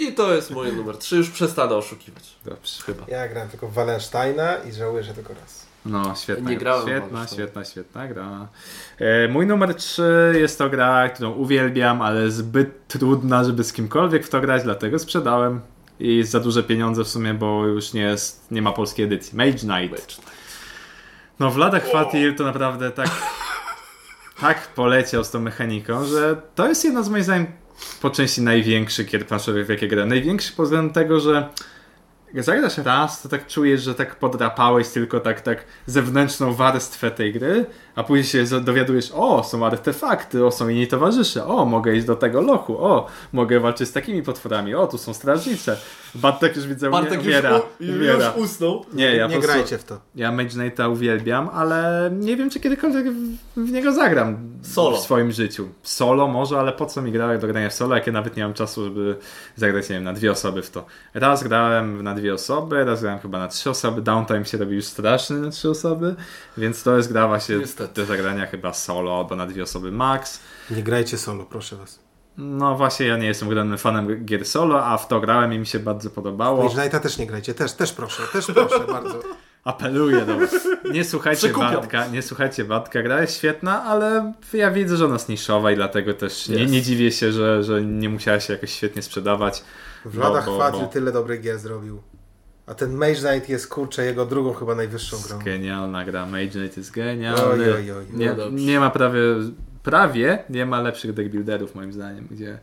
[0.00, 1.16] I to jest mój numer 3.
[1.16, 2.34] Już przestanę oszukiwać.
[2.44, 2.82] Dobrze.
[2.86, 3.04] Chyba.
[3.08, 5.66] Ja grałem tylko w Wallensteina i żałuję, że tylko raz.
[5.86, 6.64] No, świetna, Nie gra.
[6.64, 8.48] grałem w świetna, świetna, świetna gra.
[8.98, 14.26] E, mój numer 3 jest to gra, którą uwielbiam, ale zbyt trudna, żeby z kimkolwiek
[14.26, 15.60] w to grać, dlatego sprzedałem.
[16.00, 19.36] I za duże pieniądze w sumie, bo już nie jest, nie ma polskiej edycji.
[19.38, 20.20] Mage Knight.
[21.38, 23.10] No, Wladek Fatil to naprawdę tak,
[24.40, 27.46] tak poleciał z tą mechaniką, że to jest jedna z moich zdaniem
[28.00, 30.08] po części największych gier planszowych, w jakie grałem.
[30.08, 31.48] Największy pod względem tego, że
[32.34, 37.66] zagrasz raz, to tak czujesz, że tak podrapałeś tylko tak, tak zewnętrzną warstwę tej gry,
[37.96, 42.16] a później się dowiadujesz, o, są artefakty, o, są inni towarzysze, o, mogę iść do
[42.16, 45.76] tego lochu, o, mogę walczyć z takimi potworami, o, tu są strażnice.
[46.14, 48.26] Bartek już widzę, Bartek umiera, już, u, umiera.
[48.26, 48.84] już usnął.
[48.92, 49.98] Nie, ja nie po prostu- grajcie w to.
[50.14, 53.06] ja Mage Knighta uwielbiam, ale nie wiem, czy kiedykolwiek
[53.56, 54.96] w, niego zagram Solo.
[54.96, 55.68] w swoim życiu.
[55.82, 58.42] Solo może, ale po co mi grać do grania w solo, jak ja nawet nie
[58.42, 59.16] mam czasu, żeby
[59.56, 60.84] zagrać, nie wiem, na dwie osoby w to.
[61.14, 64.84] Raz grałem na dwie osoby, raz grałem chyba na trzy osoby, downtime się robi już
[64.84, 66.14] straszny na trzy osoby,
[66.58, 68.00] więc to jest gra właśnie Niestety.
[68.00, 70.40] do zagrania chyba solo, albo na dwie osoby max.
[70.70, 71.98] Nie grajcie solo, proszę was.
[72.36, 75.66] No właśnie, ja nie jestem ogromnym fanem gier solo, a w to grałem i mi
[75.66, 76.62] się bardzo podobało.
[76.64, 79.20] Mage Knighta też nie grajcie, też, też proszę, też proszę bardzo.
[79.64, 80.68] Apeluję do was.
[80.92, 81.74] Nie słuchajcie Przekupiam.
[81.74, 85.76] Bartka, nie słuchajcie Bartka, gra jest świetna, ale ja widzę, że ona jest niszowa i
[85.76, 89.64] dlatego też nie, nie dziwię się, że, że nie musiała się jakoś świetnie sprzedawać.
[90.04, 92.02] W latach bo- Fatil bo- tyle dobrych gier zrobił.
[92.70, 95.38] A ten Mage Knight jest kurczę jego drugą chyba najwyższą grą.
[95.38, 97.42] Genialna gra, Mage Knight jest genialny.
[97.64, 98.04] Oj, oj, oj.
[98.12, 99.20] Nie, No nie ma prawie
[99.82, 102.58] prawie nie ma lepszych deckbuilderów moim zdaniem, gdzie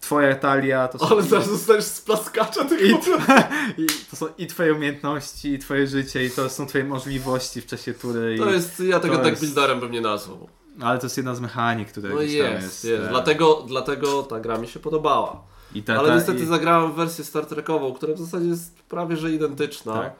[0.00, 2.84] twoja talia to są, Ale zaraz zostaniesz z plaskacza tylko.
[3.78, 7.60] i, i, to są i twoje umiejętności, i twoje życie, i to są twoje możliwości
[7.60, 8.36] w czasie tury.
[8.38, 10.48] To jest, ja tego tak jest- builderem bym nie nazwał.
[10.80, 12.84] Ale to jest jedna z mechanik, które No jest, jest.
[12.84, 13.04] jest.
[13.04, 15.44] e, Dlatego, dlatego ta gra mi się podobała.
[15.74, 19.16] I ta, Ale ta, niestety i, zagrałem wersję Star Trekową, która w zasadzie jest prawie
[19.16, 19.92] że identyczna.
[19.92, 20.12] Tak?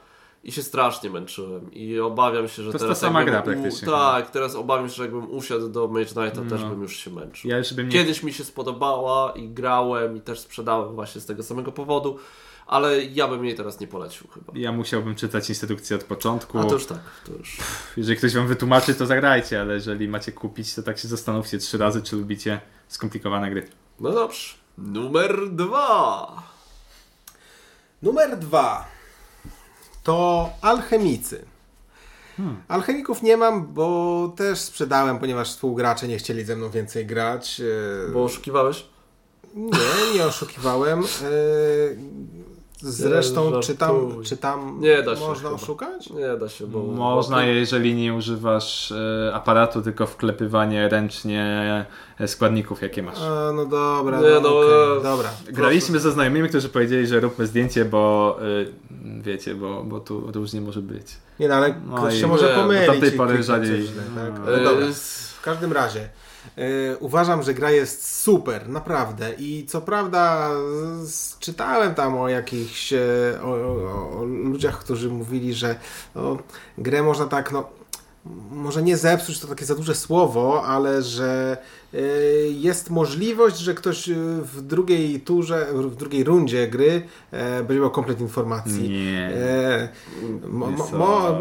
[0.44, 1.72] I się strasznie męczyłem.
[1.72, 3.00] I obawiam się, że To teraz.
[3.00, 6.60] ta sama gra praktycznie Tak, teraz obawiam się, że jakbym usiadł do Mage Knighta, też
[6.60, 6.68] No.
[6.70, 7.50] bym już się męczył.
[7.50, 11.26] Ja już bym nie Kiedyś mi się spodobała i grałem i też sprzedałem właśnie z
[11.26, 12.18] tego samego powodu,
[12.66, 14.52] ale ja bym jej teraz nie polecił chyba.
[14.56, 16.58] Ja musiałbym czytać instrukcję od początku.
[16.58, 17.56] A to już tak, to już.
[17.96, 21.78] Jeżeli ktoś wam wytłumaczy, to zagrajcie, ale jeżeli macie kupić, to tak się zastanówcie trzy
[21.78, 23.68] razy, czy lubicie skomplikowane gry.
[24.00, 24.61] No dobrze.
[24.78, 26.42] Numer dwa.
[28.02, 28.84] Numer dwa
[30.02, 31.44] to alchemicy.
[32.68, 37.60] Alchemików nie mam, bo też sprzedałem, ponieważ współgracze nie chcieli ze mną więcej grać.
[38.08, 38.86] e, Bo oszukiwałeś?
[39.54, 41.02] Nie, nie oszukiwałem.
[42.84, 45.62] E, Zresztą, czy tam, czy tam Nie da się można chyba.
[45.62, 46.10] oszukać?
[46.10, 46.78] Nie da się, bo...
[46.82, 47.42] Można, bo...
[47.42, 51.42] jeżeli nie używasz e, aparatu, tylko wklepywanie ręcznie
[52.20, 53.18] e, składników, jakie masz.
[53.20, 55.28] A, no dobra, Nie, no, no, okej, e, dobra.
[55.48, 60.60] Graliśmy ze znajomymi, którzy powiedzieli, że róbmy zdjęcie, bo e, wiecie, bo, bo tu różnie
[60.60, 61.06] może być.
[61.40, 62.88] Nie no, ale No ktoś i- się może nie, pomylić.
[62.88, 63.86] od tamtej pory rzadziej.
[63.86, 63.94] tak?
[64.38, 64.44] No.
[64.46, 64.86] No E, dobra.
[65.38, 66.08] W każdym razie e,
[67.00, 69.32] uważam, że gra jest super, naprawdę.
[69.38, 70.50] I co prawda
[71.40, 72.98] czytałem tam o jakichś e,
[73.42, 75.76] o, o, o ludziach, którzy mówili, że
[76.14, 76.38] no,
[76.78, 77.68] grę można tak, no
[78.50, 81.81] może nie zepsuć, to takie za duże słowo, ale że e,
[82.54, 87.90] jest możliwość, że ktoś e, w drugiej turze, w drugiej rundzie gry e, będzie miał
[87.90, 88.90] komplet informacji.
[88.90, 89.30] Nie.
[89.34, 89.88] E,
[90.48, 91.40] mo, mo, Nie mo,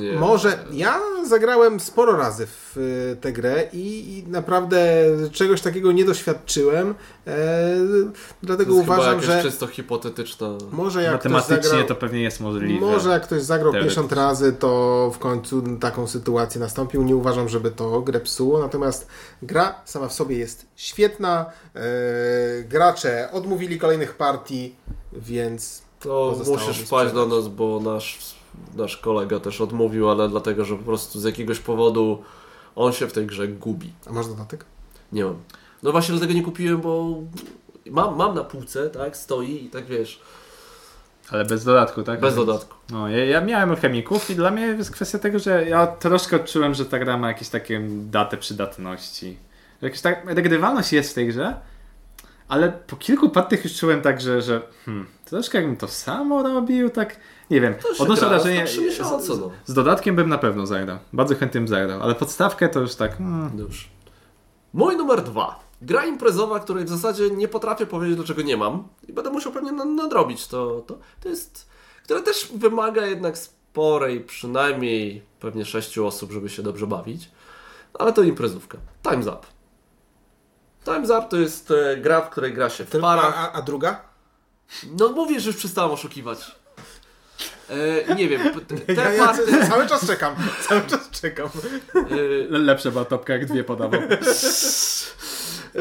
[0.00, 0.12] Nie.
[0.18, 2.76] może ja zagrałem sporo razy w
[3.20, 4.86] tę grę i, i naprawdę
[5.32, 6.94] czegoś takiego nie doświadczyłem.
[7.26, 7.76] E,
[8.42, 10.48] dlatego To jest chyba uważam, że czysto hipotetyczna...
[10.72, 12.86] może jak ktoś Matematycznie zagrał, to pewnie jest możliwe.
[12.86, 14.02] może jak ktoś zagrał Teoretycznie.
[14.02, 17.02] 50 razy, to w końcu taką sytuację nastąpił.
[17.02, 19.06] Nie uważam, żeby to grę psuło, natomiast
[19.42, 21.46] gra sama w sobie jest świetna.
[21.74, 21.80] E,
[22.62, 24.74] gracze odmówili kolejnych partii,
[25.12, 28.18] więc To musisz wpaść do nas, bo nasz,
[28.74, 32.22] nasz kolega też odmówił, ale dlatego, że po prostu z jakiegoś powodu
[32.76, 33.92] on się w tej grze gubi.
[34.06, 34.64] a masz dodatek?
[35.12, 35.36] Nie mam.
[35.82, 37.16] No właśnie dlatego nie kupiłem, bo
[37.86, 40.20] mam, mam na półce, tak, stoi i tak wiesz,
[41.30, 42.20] Ale bez dodatku, tak?
[42.20, 42.74] bez dodatku.
[42.90, 46.74] No, ja, ja miałem alchemików i dla mnie jest kwestia tego, że ja troszkę odczułem,
[46.74, 49.38] że ta gra ma jakieś takie datę przydatności.
[49.82, 51.54] Jakaś tak, regrywalność jest w tej grze,
[52.48, 56.90] ale po kilku partiach już czułem tak, że, że hmm, troszkę jakbym to samo robił,
[56.90, 57.16] tak,
[57.50, 57.74] nie wiem.
[57.98, 59.50] Odnoszę wrażenie, miesiące, no.
[59.64, 60.98] z dodatkiem bym na pewno zagrał.
[61.12, 63.88] Bardzo chętnie bym zagrał, ale podstawkę to już tak, hmm, Dobrze.
[64.72, 65.63] Mój numer dwa.
[65.82, 69.72] Gra imprezowa, której w zasadzie nie potrafię powiedzieć, dlaczego nie mam i będę musiał pewnie
[69.72, 70.46] na- nadrobić.
[70.46, 71.68] To, to, to jest,
[72.04, 77.30] która też wymaga jednak sporej, przynajmniej pewnie sześciu osób, żeby się dobrze bawić.
[77.98, 78.78] Ale to imprezówka.
[79.02, 79.46] Time's Up.
[80.84, 83.34] Time's Up to jest e, gra, w której gra się w parach.
[83.38, 84.00] A, a druga?
[84.98, 86.56] No mówię, że już przestałem oszukiwać.
[87.70, 88.40] E, nie wiem,
[88.86, 89.34] te Ja, ja
[89.70, 90.34] cały czas czekam,
[90.68, 91.48] cały czas czekam.
[91.94, 94.00] E, lepsze była topka jak dwie podawał.
[95.74, 95.80] E,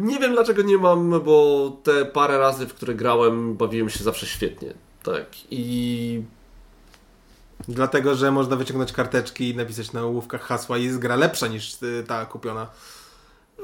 [0.00, 4.26] nie wiem dlaczego nie mam, bo te parę razy, w które grałem, bawiłem się zawsze
[4.26, 4.74] świetnie.
[5.02, 5.26] Tak.
[5.50, 6.22] I
[7.68, 11.82] Dlatego, że można wyciągnąć karteczki i napisać na ołówkach hasła i jest gra lepsza niż
[11.82, 12.66] y, ta kupiona.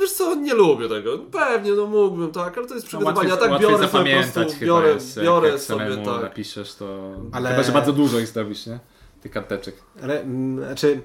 [0.01, 1.19] wiesz co, nie lubię tego.
[1.19, 3.29] Pewnie, no mógłbym, tak, ale to jest przygotowanie.
[3.29, 6.23] Ja tak łatwiej biorę sobie po prostu, chyba biorę, jest, biorę jak sobie tak.
[6.23, 7.15] napiszesz to...
[7.33, 8.79] Ale- Chyba, że bardzo dużo ich zrobisz, nie?
[9.23, 9.75] Tych karteczek.
[10.03, 10.25] Ale,
[10.57, 11.03] znaczy,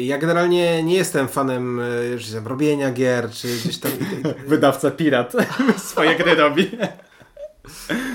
[0.00, 3.92] ja generalnie nie jestem fanem e, że tam, robienia gier, czy gdzieś tam,
[4.48, 5.32] Wydawca pirat
[5.90, 6.70] swoje gry robi.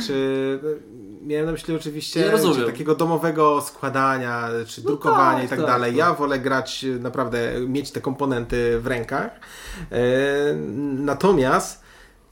[0.08, 5.60] czy e, miałem na myśli oczywiście Ja takiego domowego składania, czy drukowania tak, i tak,
[5.60, 5.92] tak, dalej.
[5.92, 5.98] tak.
[5.98, 9.32] Ja wolę grać, e, naprawdę, mieć te komponenty w rękach.
[9.92, 10.00] E,
[10.96, 11.82] natomiast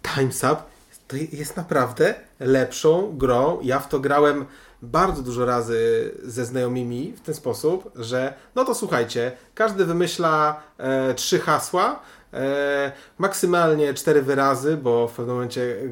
[0.03, 0.61] Time's Up
[1.07, 3.59] to jest naprawdę lepszą grą.
[3.61, 4.45] Ja w to grałem
[4.81, 11.13] bardzo dużo razy ze znajomymi w ten sposób, że no to słuchajcie, każdy wymyśla e,
[11.13, 11.99] trzy hasła,
[12.33, 15.85] e, maksymalnie cztery wyrazy, bo w pewnym momencie e,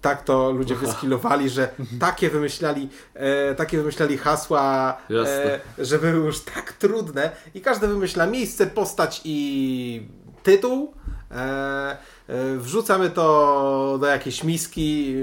[0.00, 1.68] tak to ludzie wyskilowali, że
[2.00, 8.26] takie wymyślali, e, takie wymyślali hasła, e, że były już tak trudne i każdy wymyśla
[8.26, 10.08] miejsce, postać i
[10.42, 10.94] tytuł.
[11.30, 11.96] E,
[12.28, 15.14] e, wrzucamy to do jakiejś miski,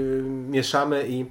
[0.48, 1.26] mieszamy i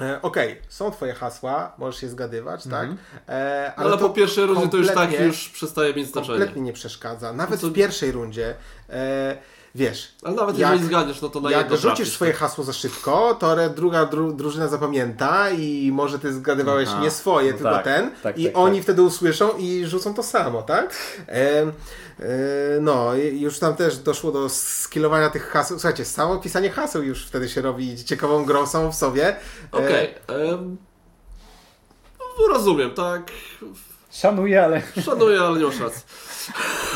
[0.00, 2.96] E, Okej, są twoje hasła, możesz je zgadywać, Mhm.
[2.96, 2.98] tak?
[3.28, 6.38] E, Ale, ale po pierwszej rundzie to już tak już przestaje mieć znaczenie.
[6.38, 7.32] Kompletnie nie przeszkadza.
[7.32, 8.54] Nawet No w pierwszej rundzie,
[8.90, 9.36] e,
[9.76, 12.12] wiesz, Ale nawet Jak- jeżeli zgadniesz, no to na jak rzucisz trafisz.
[12.12, 17.02] swoje hasło za szybko, to re- druga dru, drużyna zapamięta i może ty zgadywałeś Aha.
[17.02, 18.82] nie swoje, No tylko tak, ten tak, i tak, oni tak.
[18.84, 20.94] wtedy usłyszą i rzucą to samo, tak?
[21.28, 21.72] E, e,
[22.80, 25.78] no, już tam też doszło do skillowania tych haseł.
[25.78, 29.28] Słuchajcie, samo pisanie haseł już wtedy się robi ciekawą grą samą w sobie.
[29.28, 29.36] E,
[29.72, 30.14] Okej.
[30.28, 30.76] em,
[32.38, 33.22] no, rozumiem, tak.
[34.16, 34.82] Szanuję, ale...
[35.04, 36.02] Szanuję, ale nie masz racji.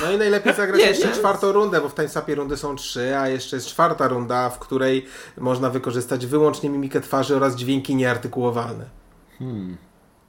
[0.04, 1.14] No i najlepiej zagrać Nie, jeszcze nie.
[1.14, 5.06] czwartą rundę, bo w timesapie rundy są trzy, a jeszcze jest czwarta runda, w której
[5.38, 8.84] można wykorzystać wyłącznie mimikę twarzy oraz dźwięki nieartykułowalne.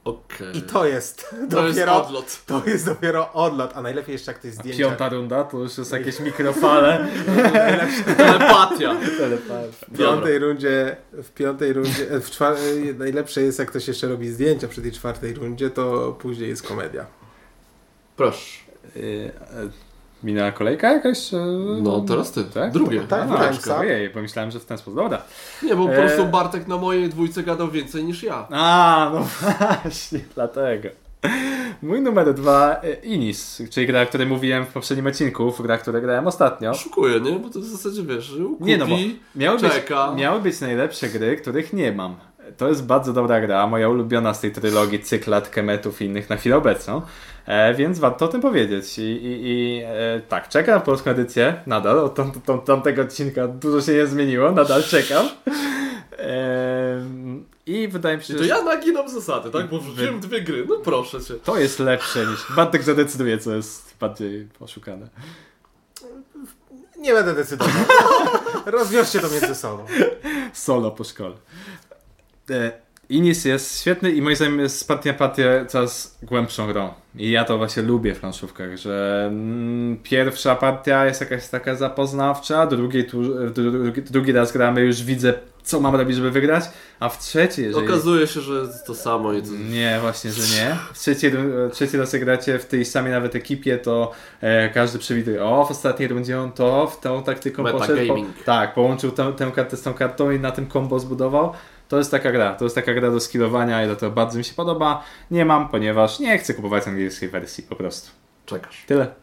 [0.04, 0.56] Okej.
[0.56, 2.40] I to jest To jest dopiero odlot.
[2.46, 4.82] To jest dopiero odlot, a najlepiej jeszcze jak to jest zdjęcie.
[4.82, 7.06] Piąta runda to już jest jakieś mikrofale.
[8.16, 8.96] Telepatia.
[9.72, 12.54] W piątej rundzie, w piątej rundzie, w czwar...
[12.54, 16.62] e, najlepsze jest jak ktoś jeszcze robi zdjęcia przy tej czwartej rundzie, to później jest
[16.62, 17.06] komedia.
[18.16, 18.60] Proszę.
[20.24, 21.30] Minęła kolejka jakaś?
[21.82, 22.44] No, teraz ty.
[22.44, 22.72] Tak?
[22.72, 23.00] Drugie.
[23.00, 23.80] Tak, Time's czekaj, Up.
[23.80, 24.94] Ojej, pomyślałem, że w ten sposób.
[24.96, 25.22] Dobra.
[25.62, 25.96] Nie, bo po E.
[26.06, 28.48] prostu Bartek na mojej dwójce gadał więcej niż ja.
[28.50, 29.20] A, no
[29.82, 30.88] właśnie, dlatego.
[31.82, 36.02] Mój numer dwa, e, Inis, czyli gra, o której mówiłem w poprzednim odcinku, gra, której
[36.02, 36.74] grałem ostatnio.
[36.74, 37.32] Szukuję, nie?
[37.32, 38.96] Bo to w zasadzie wiesz, kupi, Nie no, bo
[39.36, 40.14] miały być, czeka.
[40.16, 42.16] miały być najlepsze gry, których nie mam.
[42.56, 46.36] To jest bardzo dobra gra, moja ulubiona z tej trylogii Cyklat, Kemetów i innych na
[46.36, 47.02] chwilę obecną,
[47.46, 48.98] e, więc warto o tym powiedzieć.
[48.98, 53.48] I, i, i e, tak, czekam na polską edycję, nadal, od tam, tam, tamtego odcinka
[53.48, 55.28] dużo się nie zmieniło, nadal czekam.
[56.18, 57.02] E,
[57.66, 59.68] I wydaje mi się, I to że ja naginam zasady, tak?
[59.68, 61.34] Bo wrzuciłem dwie gry, no proszę cię.
[61.34, 62.52] to jest lepsze niż...
[62.56, 65.08] Bartek zadecyduje, co jest bardziej oszukane.
[66.98, 67.74] Nie będę decydował.
[68.66, 69.86] Rozwiążcie to między sobą.
[70.52, 71.34] Solo po szkole.
[72.50, 72.72] E,
[73.08, 76.90] Inis jest świetny i moim zdaniem jest partia na partię coraz głębszą grą.
[77.16, 82.66] I ja to właśnie lubię w planszówkach, że mm, pierwsza partia jest jakaś taka zapoznawcza,
[82.66, 86.64] drugiej tu, drugi, drugi raz gramy, już widzę co mam robić, żeby wygrać,
[87.00, 87.86] a w trzeciej, jeżeli...
[87.86, 89.48] Okazuje się, że jest to samo i to...
[89.70, 90.76] Nie, właśnie, że nie.
[90.92, 95.44] W trzeciej, ru- trzeci raz gracie w tej samej nawet ekipie, to e, każdy przewiduje,
[95.44, 97.94] o, w ostatniej rundzie on to, w tą taktyką poszedł.
[97.94, 98.36] Metagaming.
[98.36, 101.52] Po, tak, połączył tę, tę kartę z tą kartą i na tym combo zbudował.
[101.88, 104.54] To jest taka gra, to jest taka gra do skillowania i dlatego bardzo mi się
[104.54, 105.04] podoba.
[105.30, 108.10] Nie mam, ponieważ nie chcę kupować angielskiej wersji, po prostu.
[108.46, 108.84] Czekasz.
[108.86, 109.14] Tyle.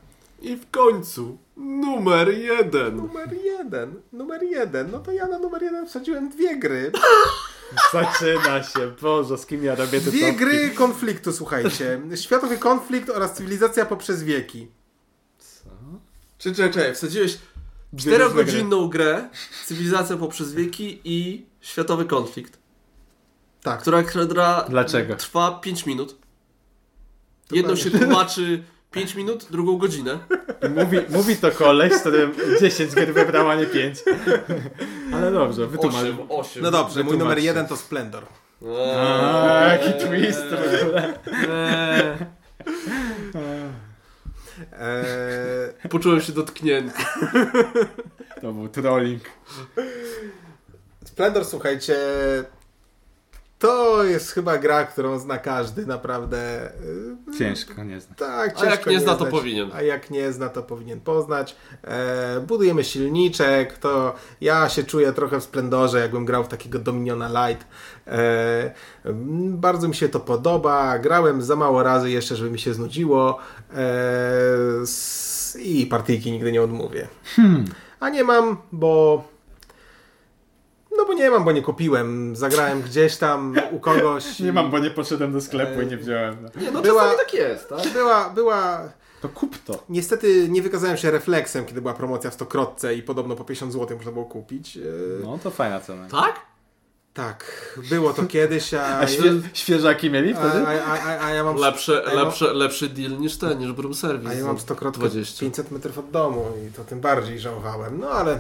[0.42, 2.96] I w końcu numer jeden.
[2.96, 3.94] Numer jeden.
[4.14, 4.92] Numer jeden.
[4.92, 6.92] No to ja na numer jeden wsadziłem dwie gry.
[7.94, 10.46] Zaczyna się, Boże, z kim ja robię te Dwie topki?
[10.46, 12.02] gry konfliktu, słuchajcie.
[12.24, 14.68] Światowy konflikt oraz cywilizacja poprzez wieki.
[16.38, 17.38] Czy czekaj, czekaj, wsadziłeś
[17.98, 19.30] czterogodzinną grę,
[19.66, 22.60] cywilizacja poprzez wieki i światowy konflikt,
[23.64, 23.82] Tak.
[23.82, 25.16] która, która Dlaczego?
[25.16, 26.16] trwa 5 minut.
[27.52, 30.20] Jedną się tłumaczy 5 minut, drugą godzinę.
[30.76, 33.98] Mówi, mówi to koleś, z którym 10 gier wybrał, a nie 5.
[35.14, 36.04] Ale dobrze, wytłumacz.
[36.04, 36.64] 8, 8.
[36.64, 38.24] No dobrze, mój numer jeden to Splendor.
[38.98, 41.14] A, jaki twist w ogóle.
[44.80, 47.00] Eee, Poczułem się dotknięty.
[48.42, 49.22] To był trolling.
[51.20, 51.96] Splendor, słuchajcie,
[53.60, 56.72] to jest chyba gra, którą zna każdy, naprawdę.
[57.28, 58.16] Yy, Ciężko, nie znam.
[58.16, 59.32] Tak, A jak ciężko nie zna, to znać.
[59.32, 59.70] powinien.
[59.74, 61.56] A jak nie zna, to powinien poznać.
[61.84, 67.48] E, budujemy silniczek, to ja się czuję trochę w Splendorze, jakbym grał w takiego Dominiona
[67.48, 67.68] Light.
[68.08, 68.72] E,
[69.50, 71.00] bardzo mi się to podoba.
[71.00, 73.38] Grałem za mało razy jeszcze, żeby mi się znudziło.
[73.74, 73.82] E,
[74.82, 77.08] s, I partyjki nigdy nie odmówię.
[78.00, 79.24] A nie mam, bo...
[81.00, 82.36] No bo nie mam, bo nie kupiłem.
[82.36, 84.40] Zagrałem gdzieś tam u kogoś.
[84.40, 86.38] Nie mam, bo nie poszedłem do sklepu i nie wziąłem.
[86.56, 86.62] No.
[86.62, 87.94] Nie, no Była- czasami tak jest, tak?
[87.94, 88.90] Była, była
[89.22, 89.84] To kup to.
[89.90, 93.98] Niestety nie wykazałem się refleksem, kiedy była promocja w stokrotce i podobno po 50 zł
[93.98, 94.78] można było kupić.
[94.78, 94.82] E,
[95.24, 96.08] No to fajna cena.
[96.12, 96.50] Tak?
[97.14, 97.46] Tak,
[97.90, 100.68] było to kiedyś, a, A świe, świeżaki mieli a, wtedy?
[100.68, 103.72] a, a, a ja mam Lepsze, a ja mam- lepsze, lepszy deal niż ten, niż
[103.72, 104.30] Broom Service.
[104.30, 105.40] A ja mam stokrotkę 20.
[105.46, 108.00] 500 metrów od domu i to tym bardziej żałowałem.
[108.00, 108.40] No ale e,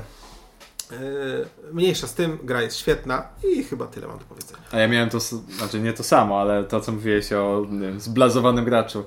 [1.73, 4.59] mniejsza z tym, gra jest świetna i chyba tyle mam do powiedzenia.
[4.71, 8.65] A ja miałem to, znaczy nie to samo, ale to co mówiłeś o wiem, zblazowanym
[8.65, 9.03] graczu.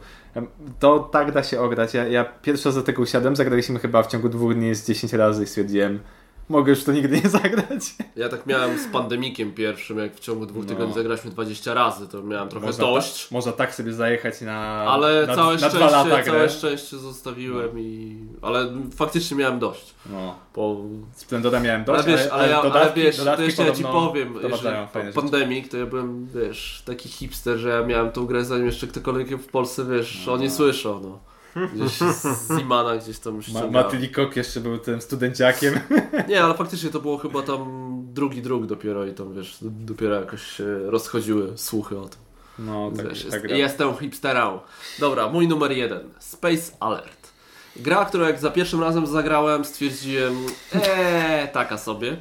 [0.78, 1.94] To tak da się ograć.
[1.94, 5.12] Ja, ja pierwszy raz do tego usiadłem, zagraliśmy chyba w ciągu dwóch dni z 10
[5.12, 6.00] razy i stwierdziłem
[6.48, 7.94] mogę już to nigdy nie zagrać.
[8.16, 10.68] Ja tak miałem z pandemikiem pierwszym, jak w ciągu dwóch No.
[10.68, 13.28] tygodni zagraliśmy 20 razy, to miałem trochę Można, dość.
[13.28, 17.78] ta, można tak sobie zajechać na Ale na, całe, na szczęście, lata całe szczęście zostawiłem
[17.78, 18.18] i...
[18.42, 19.94] Ale faktycznie miałem dość.
[20.10, 20.34] No.
[20.52, 20.76] Po...
[21.14, 24.34] Splendora miałem dość, Ale wiesz, ale, ja, dodatki, ale wiesz, to jeszcze ja ci powiem,
[24.42, 24.76] jeżeli
[25.14, 29.42] pandemik, to ja byłem, wiesz, taki hipster, że ja miałem tą grę zanim jeszcze ktokolwiek
[29.42, 31.31] w Polsce, wiesz, o nie słyszał, no.
[31.74, 33.72] Gdzieś z Zimana gdzieś tam ściągałem.
[33.72, 35.80] Maty Kok jeszcze był tym studenciakiem.
[36.28, 40.42] Nie, ale faktycznie to było chyba tam drugi druk dopiero i tam, wiesz, dopiero jakoś
[40.42, 42.18] się rozchodziły słuchy o tym.
[42.58, 43.56] No, tak, Wiesz, tak jest, gra.
[43.56, 44.60] jestem hipsterą.
[44.98, 46.00] Dobra, mój numer jeden.
[46.18, 47.32] Space Alert.
[47.76, 52.16] Gra, którą jak za pierwszym razem zagrałem, stwierdziłem, eee, taka sobie.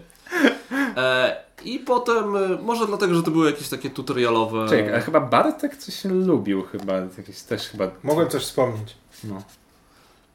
[0.98, 4.70] E, I potem, e, może dlatego, że to były jakieś takie tutorialowe...
[4.70, 7.92] Czekaj, a chyba Bartek coś lubił chyba, jakieś też chyba...
[8.04, 8.96] Mogłem coś wspomnieć.
[9.24, 9.42] No.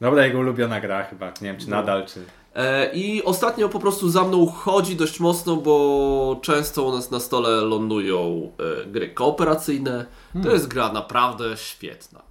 [0.00, 1.76] Dobra, jego ulubiona gra chyba, nie wiem czy No.
[1.76, 2.24] nadal, czy...
[2.54, 7.20] E, I ostatnio po prostu za mną chodzi dość mocno, bo często u nas na
[7.20, 8.50] stole lądują
[8.82, 10.06] e, gry kooperacyjne.
[10.42, 12.22] To jest gra naprawdę świetna.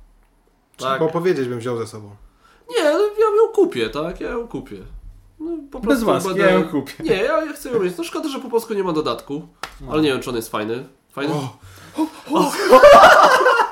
[0.78, 1.00] Tak?
[1.00, 2.10] Bo powiedzieć bym wziął ze sobą.
[2.70, 4.22] Nie, no, ja ją kupię, tak?
[4.22, 4.78] Ja ją kupię.
[5.40, 6.94] No, po Bez łaski, ja ją kupię.
[7.04, 7.98] Nie, ja, ja chcę ją mieć.
[7.98, 9.48] No szkoda, że po polsku nie ma dodatku.
[9.92, 10.86] Ale nie wiem, czy on jest fajny.
[11.12, 11.34] Fajny?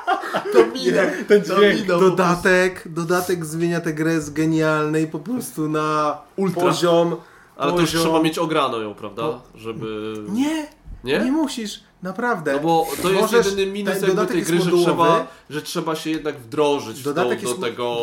[0.74, 1.86] Nie, Ten dźwięk.
[1.86, 6.62] dodatek, dodatek zmienia tę grę z genialnej po prostu na Ultra.
[6.62, 7.16] poziom.
[7.56, 9.40] Ale to już poziom- trzeba mieć ograną ją, prawda?
[9.54, 10.14] Żeby...
[10.28, 10.66] Nie,
[11.04, 11.18] Nie?
[11.18, 12.52] nie musisz, naprawdę.
[12.52, 15.96] No bo to jest Możesz- jedyny minus ten jakby tej gry, że trzeba, że trzeba
[15.96, 17.96] się jednak wdrożyć w to, do jest- tego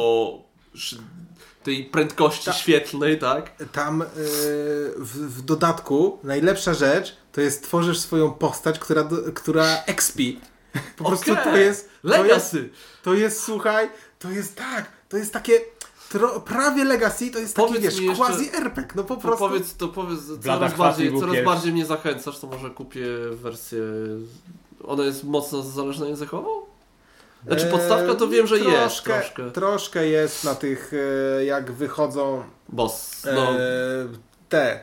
[1.63, 3.51] tej prędkości Ta- świetlnej, tak?
[3.71, 4.05] Tam yy,
[4.97, 10.39] w, w dodatku najlepsza rzecz to jest tworzysz swoją postać, która, która expi.
[10.97, 11.43] Po prostu Okej.
[11.43, 11.89] to jest.
[12.01, 12.69] To jest, Legacy!
[13.03, 15.59] to jest, słuchaj, to jest tak, to jest takie
[16.09, 19.21] tro, prawie legacy, to jest taki, Powiedz wiesz, mi jeszcze- quasi RPG, no po To
[19.21, 19.39] prostu.
[19.47, 21.43] powiedz, to powiedz coraz, bardziej, coraz pierwszy.
[21.45, 23.79] bardziej mnie zachęcasz, to może kupię wersję...
[24.83, 26.65] Ona jest mocno zależna językowo?
[27.47, 29.51] Znaczy podstawka to wiem, że jest Eee, troszkę, troszkę.
[29.51, 30.91] Troszkę jest na tych,
[31.39, 33.47] e, jak wychodzą Boss, e, no,
[34.49, 34.71] te.
[34.73, 34.81] E,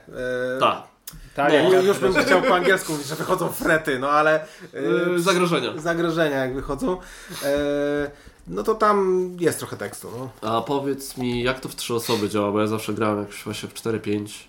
[1.39, 1.49] tak.
[1.53, 5.21] No, jak Ju- Już bym chciał po angielsku mówić, że wychodzą frety, no ale Yy,
[5.21, 5.73] zagrożenia.
[5.77, 6.97] zagrożenia jak wychodzą,
[7.45, 8.11] e,
[8.47, 10.09] no to tam jest trochę tekstu.
[10.43, 10.51] No.
[10.51, 13.69] A powiedz mi, jak to w trzy osoby działa, bo ja zawsze grałem jakoś właśnie
[13.69, 14.48] w 4-5.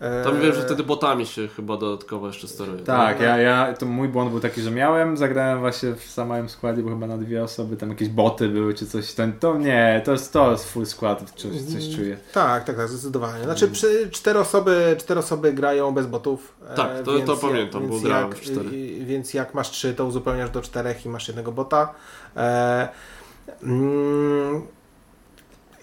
[0.00, 2.78] E, Tam wiem, że wtedy botami się chyba dodatkowo jeszcze steruje.
[2.78, 6.82] Tak, ja, ja, to mój błąd był taki, że miałem, zagrałem właśnie w samym składzie,
[6.82, 10.12] bo chyba na dwie osoby, tam jakieś boty były czy coś, to, to nie, to
[10.12, 12.16] jest, to jest full skład, coś, coś czuję.
[12.32, 13.44] Tak, tak, tak, zdecydowanie.
[13.44, 16.54] Znaczy przy, cztery, osoby, cztery osoby grają bez botów.
[16.70, 18.70] e, Tak, to- to pamiętam, bo więc grałem jak, w cztery.
[19.04, 21.94] Więc jak masz trzy, to uzupełniasz do czterech i masz jednego bota.
[22.36, 22.88] E,
[23.62, 24.62] mm,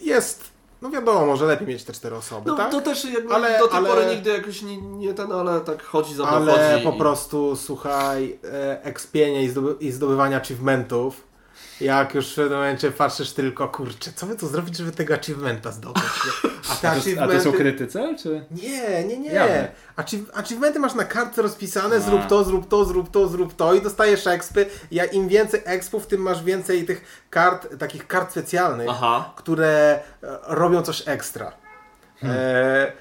[0.01, 0.54] jest,
[0.85, 2.71] no wiadomo, że lepiej mieć te cztery osoby, No tak?
[2.71, 5.83] to też jakby Ale- do tej ale- pory nigdy jakoś nie, nie ten, ale tak
[5.83, 11.24] chodzi za mną Ale po i- prostu, słuchaj, e, ekspienie i, zdoby, i zdobywania achievementów,
[11.81, 15.71] jak już w pewnym momencie patrzysz tylko, kurczę, co by tu zrobić, żeby tego achievementa
[15.71, 16.03] zdobyć?
[16.71, 18.45] A te A to, a to achievementy- ukryty cel, czy?
[18.51, 19.29] Nie, nie, nie.
[19.31, 19.71] Jawne.
[19.97, 23.81] Achiev- achievementy masz na kartce rozpisane, zrób to, zrób to, zrób to, zrób to i
[23.81, 24.65] dostajesz expy.
[24.91, 29.33] Ja im więcej expów, tym masz więcej tych kart, takich kart specjalnych, Aha.
[29.35, 31.51] które e, robią coś ekstra.
[32.21, 32.37] Hmm.
[32.39, 32.91] E,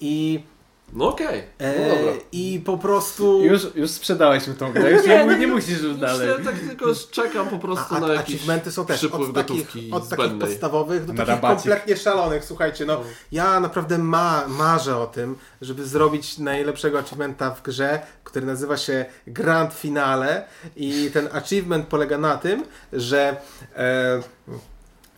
[0.00, 0.44] I,
[0.92, 2.12] No okej, e, no dobra.
[2.32, 3.42] I po prostu...
[3.44, 6.28] Już, już sprzedałeś mi tą grę, już nie, nie, nie musisz już dalej.
[6.28, 9.32] ja tak tylko czekam po prostu A, na a jakiś achievementy są też od takich,
[9.32, 10.48] gotówki od takich zbędnej.
[10.50, 11.70] podstawowych do Na takich rabacik.
[11.70, 12.44] kompletnie szalonych.
[12.44, 13.00] Słuchajcie, no
[13.32, 19.04] ja naprawdę ma, marzę o tym, żeby zrobić najlepszego achievementa w grze, który nazywa się
[19.26, 20.44] Grand Finale
[20.76, 23.36] i ten achievement polega na tym, że
[23.76, 24.22] e,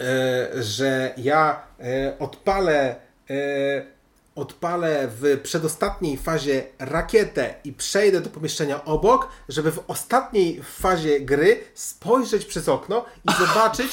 [0.01, 2.97] e, że ja e, odpalę
[3.31, 3.96] e,
[4.37, 11.65] odpalę w przedostatniej fazie rakietę i przejdę do pomieszczenia obok, żeby w ostatniej fazie gry
[11.75, 13.93] spojrzeć przez okno i zobaczyć,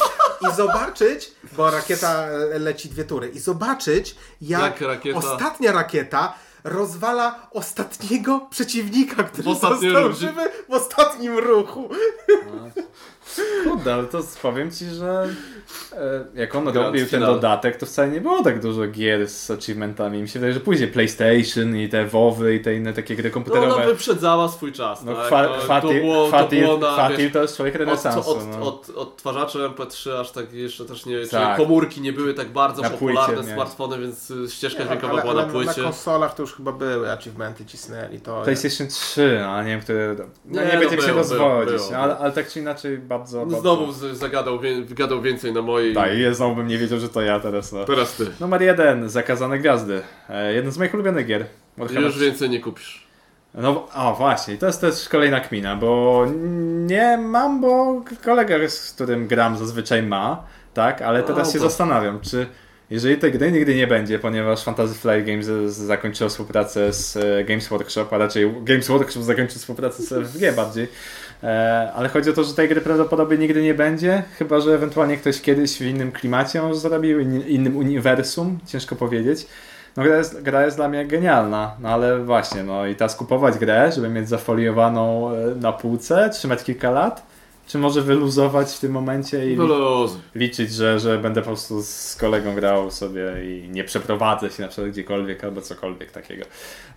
[0.51, 6.33] i zobaczyć, bo rakieta e, leci dwie tury, i zobaczyć, jak, Jak rakieta- ostatnia rakieta
[6.63, 11.89] rozwala ostatniego przeciwnika, który został żywy w ostatnim ruchu.
[13.63, 15.27] Kurde, ale to powiem ci, że
[15.91, 19.51] e, jak on Grand robił ten dodatek, to wcale nie było tak dużo gier z
[19.51, 20.21] achievementami.
[20.21, 23.33] Mi się wydaje, że później PlayStation i te WoWy i te inne takie gry No
[23.33, 23.85] ona komputerowe.
[23.85, 25.03] wyprzedzała swój czas.
[25.03, 25.31] No, tak?
[25.31, 28.31] No, chwatil, to było, to było na, wiesz, to jest człowiek od, renesansu.
[28.31, 28.67] od, no.
[28.67, 31.29] od, odtwarzacze MP3 aż tak jeszcze też nie, Tak.
[31.57, 35.33] czyli komórki nie były tak bardzo Na popularne, płycie, smartfony, więc y, ścieżka dźwiękowa była
[35.33, 35.81] ale na płycie.
[35.81, 38.19] Na konsolach to już chyba były achievementy cisnęli.
[38.19, 40.15] To PlayStation 3, no, ale nie wiem, które.
[40.45, 43.39] No, Nie, nie, no się rozwodzić, no, ale, ale tak czy inaczej bardzo...
[43.45, 43.61] bardzo...
[43.61, 45.93] Znowu z- zagadał, wygadał więcej na mojej.
[45.95, 47.71] Tak, i znowu bym nie wiedział, że to ja teraz.
[47.71, 47.85] No.
[47.85, 48.25] Teraz ty.
[48.39, 50.01] Numer jeden, Zakazane Gwiazdy.
[50.29, 51.45] E, jeden z moich ulubionych gier.
[51.77, 53.07] Warhammer Już więcej nie kupisz.
[53.55, 56.25] No, o właśnie, to jest też kolejna kmina, bo
[56.85, 60.43] nie mam, bo kolega, z którym gram zazwyczaj ma,
[60.73, 62.47] tak, ale teraz No się zastanawiam, czy
[62.89, 67.43] jeżeli tej gry nigdy nie będzie, ponieważ Fantasy Flight Games z- zakończyło współpracę z e,
[67.43, 70.87] Games Workshop, a raczej Games Workshop zakończył współpracę z FFG bardziej, e,
[71.95, 75.41] ale chodzi o to, że tej gry prawdopodobnie nigdy nie będzie, chyba, że ewentualnie ktoś
[75.41, 79.47] kiedyś w innym klimacie może zrobił, in, innym uniwersum, ciężko powiedzieć.
[79.97, 83.57] No gra jest, gra jest dla mnie genialna, no ale właśnie, no i teraz kupować
[83.57, 87.32] grę, żeby mieć zafoliowaną e, na półce, trzymać kilka lat,
[87.67, 90.19] czy może wyluzować w tym momencie i Wyluzuj.
[90.35, 94.69] liczyć, że, że będę po prostu z kolegą grał sobie i nie przeprowadzę się na
[94.69, 96.45] przykład gdziekolwiek albo cokolwiek takiego.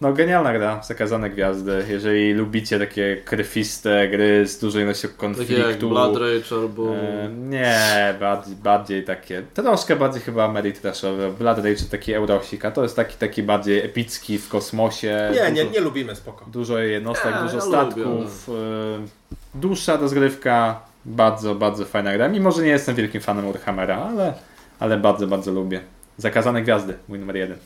[0.00, 5.36] No genialna gra, Zakazane Gwiazdy, jeżeli lubicie takie krwiste gry z dużą ilością Takie jak
[5.36, 5.88] konfliktu.
[5.88, 6.96] Blood Rage albo...
[6.96, 11.32] E, nie, bardziej, bardziej takie, troszkę bardziej chyba Ameritrashowe.
[11.32, 15.30] Blood Rage to taki Eurosik, a to jest taki, taki bardziej epicki w kosmosie.
[15.34, 16.44] Nie, nie, dużo, nie lubimy, spoko.
[16.52, 22.28] Dużo jednostek, Nie, dużo ja statków, e, dłuższa rozgrywka, bardzo, bardzo fajna gra.
[22.28, 24.34] Mimo, że nie jestem wielkim fanem Warhammera, ale,
[24.78, 25.80] ale bardzo, bardzo lubię.
[26.18, 27.58] Zakazane Gwiazdy, mój numer jeden.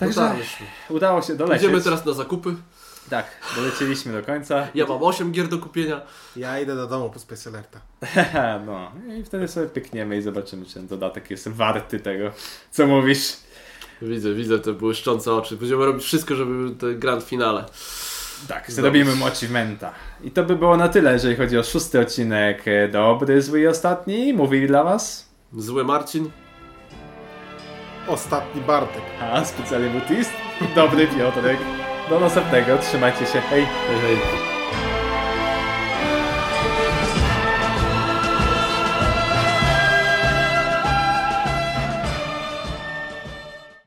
[0.00, 0.66] Także Dotarliśmy.
[0.88, 1.62] udało się dolecieć.
[1.62, 2.54] Idziemy teraz na zakupy.
[3.10, 3.26] Tak,
[3.56, 4.68] dolecieliśmy do końca.
[4.74, 6.00] Ja mam 8 gier do kupienia.
[6.36, 7.80] Ja idę do domu po Space Alerta.
[8.66, 12.30] no i wtedy sobie pykniemy i zobaczymy, czy ten dodatek jest warty tego,
[12.70, 13.36] co mówisz.
[14.02, 15.56] Widzę, widzę te błyszczące oczy.
[15.56, 17.64] Będziemy robić wszystko, żeby był ten grand finale.
[18.48, 19.92] Tak, zrobimy mu achievementa.
[20.24, 22.68] I to by było na tyle, jeżeli chodzi o szósty odcinek.
[22.68, 24.32] E, Dobry, zły i ostatni.
[24.34, 25.30] Mówili dla was.
[25.56, 26.30] Zły Marcin.
[28.08, 29.02] Ostatni Bartek.
[29.20, 30.32] A, specjalnie butist.
[30.74, 31.58] Dobry Piotrek.
[32.08, 33.66] Do następnego, trzymajcie się, hej.
[33.88, 34.59] Hej, hej.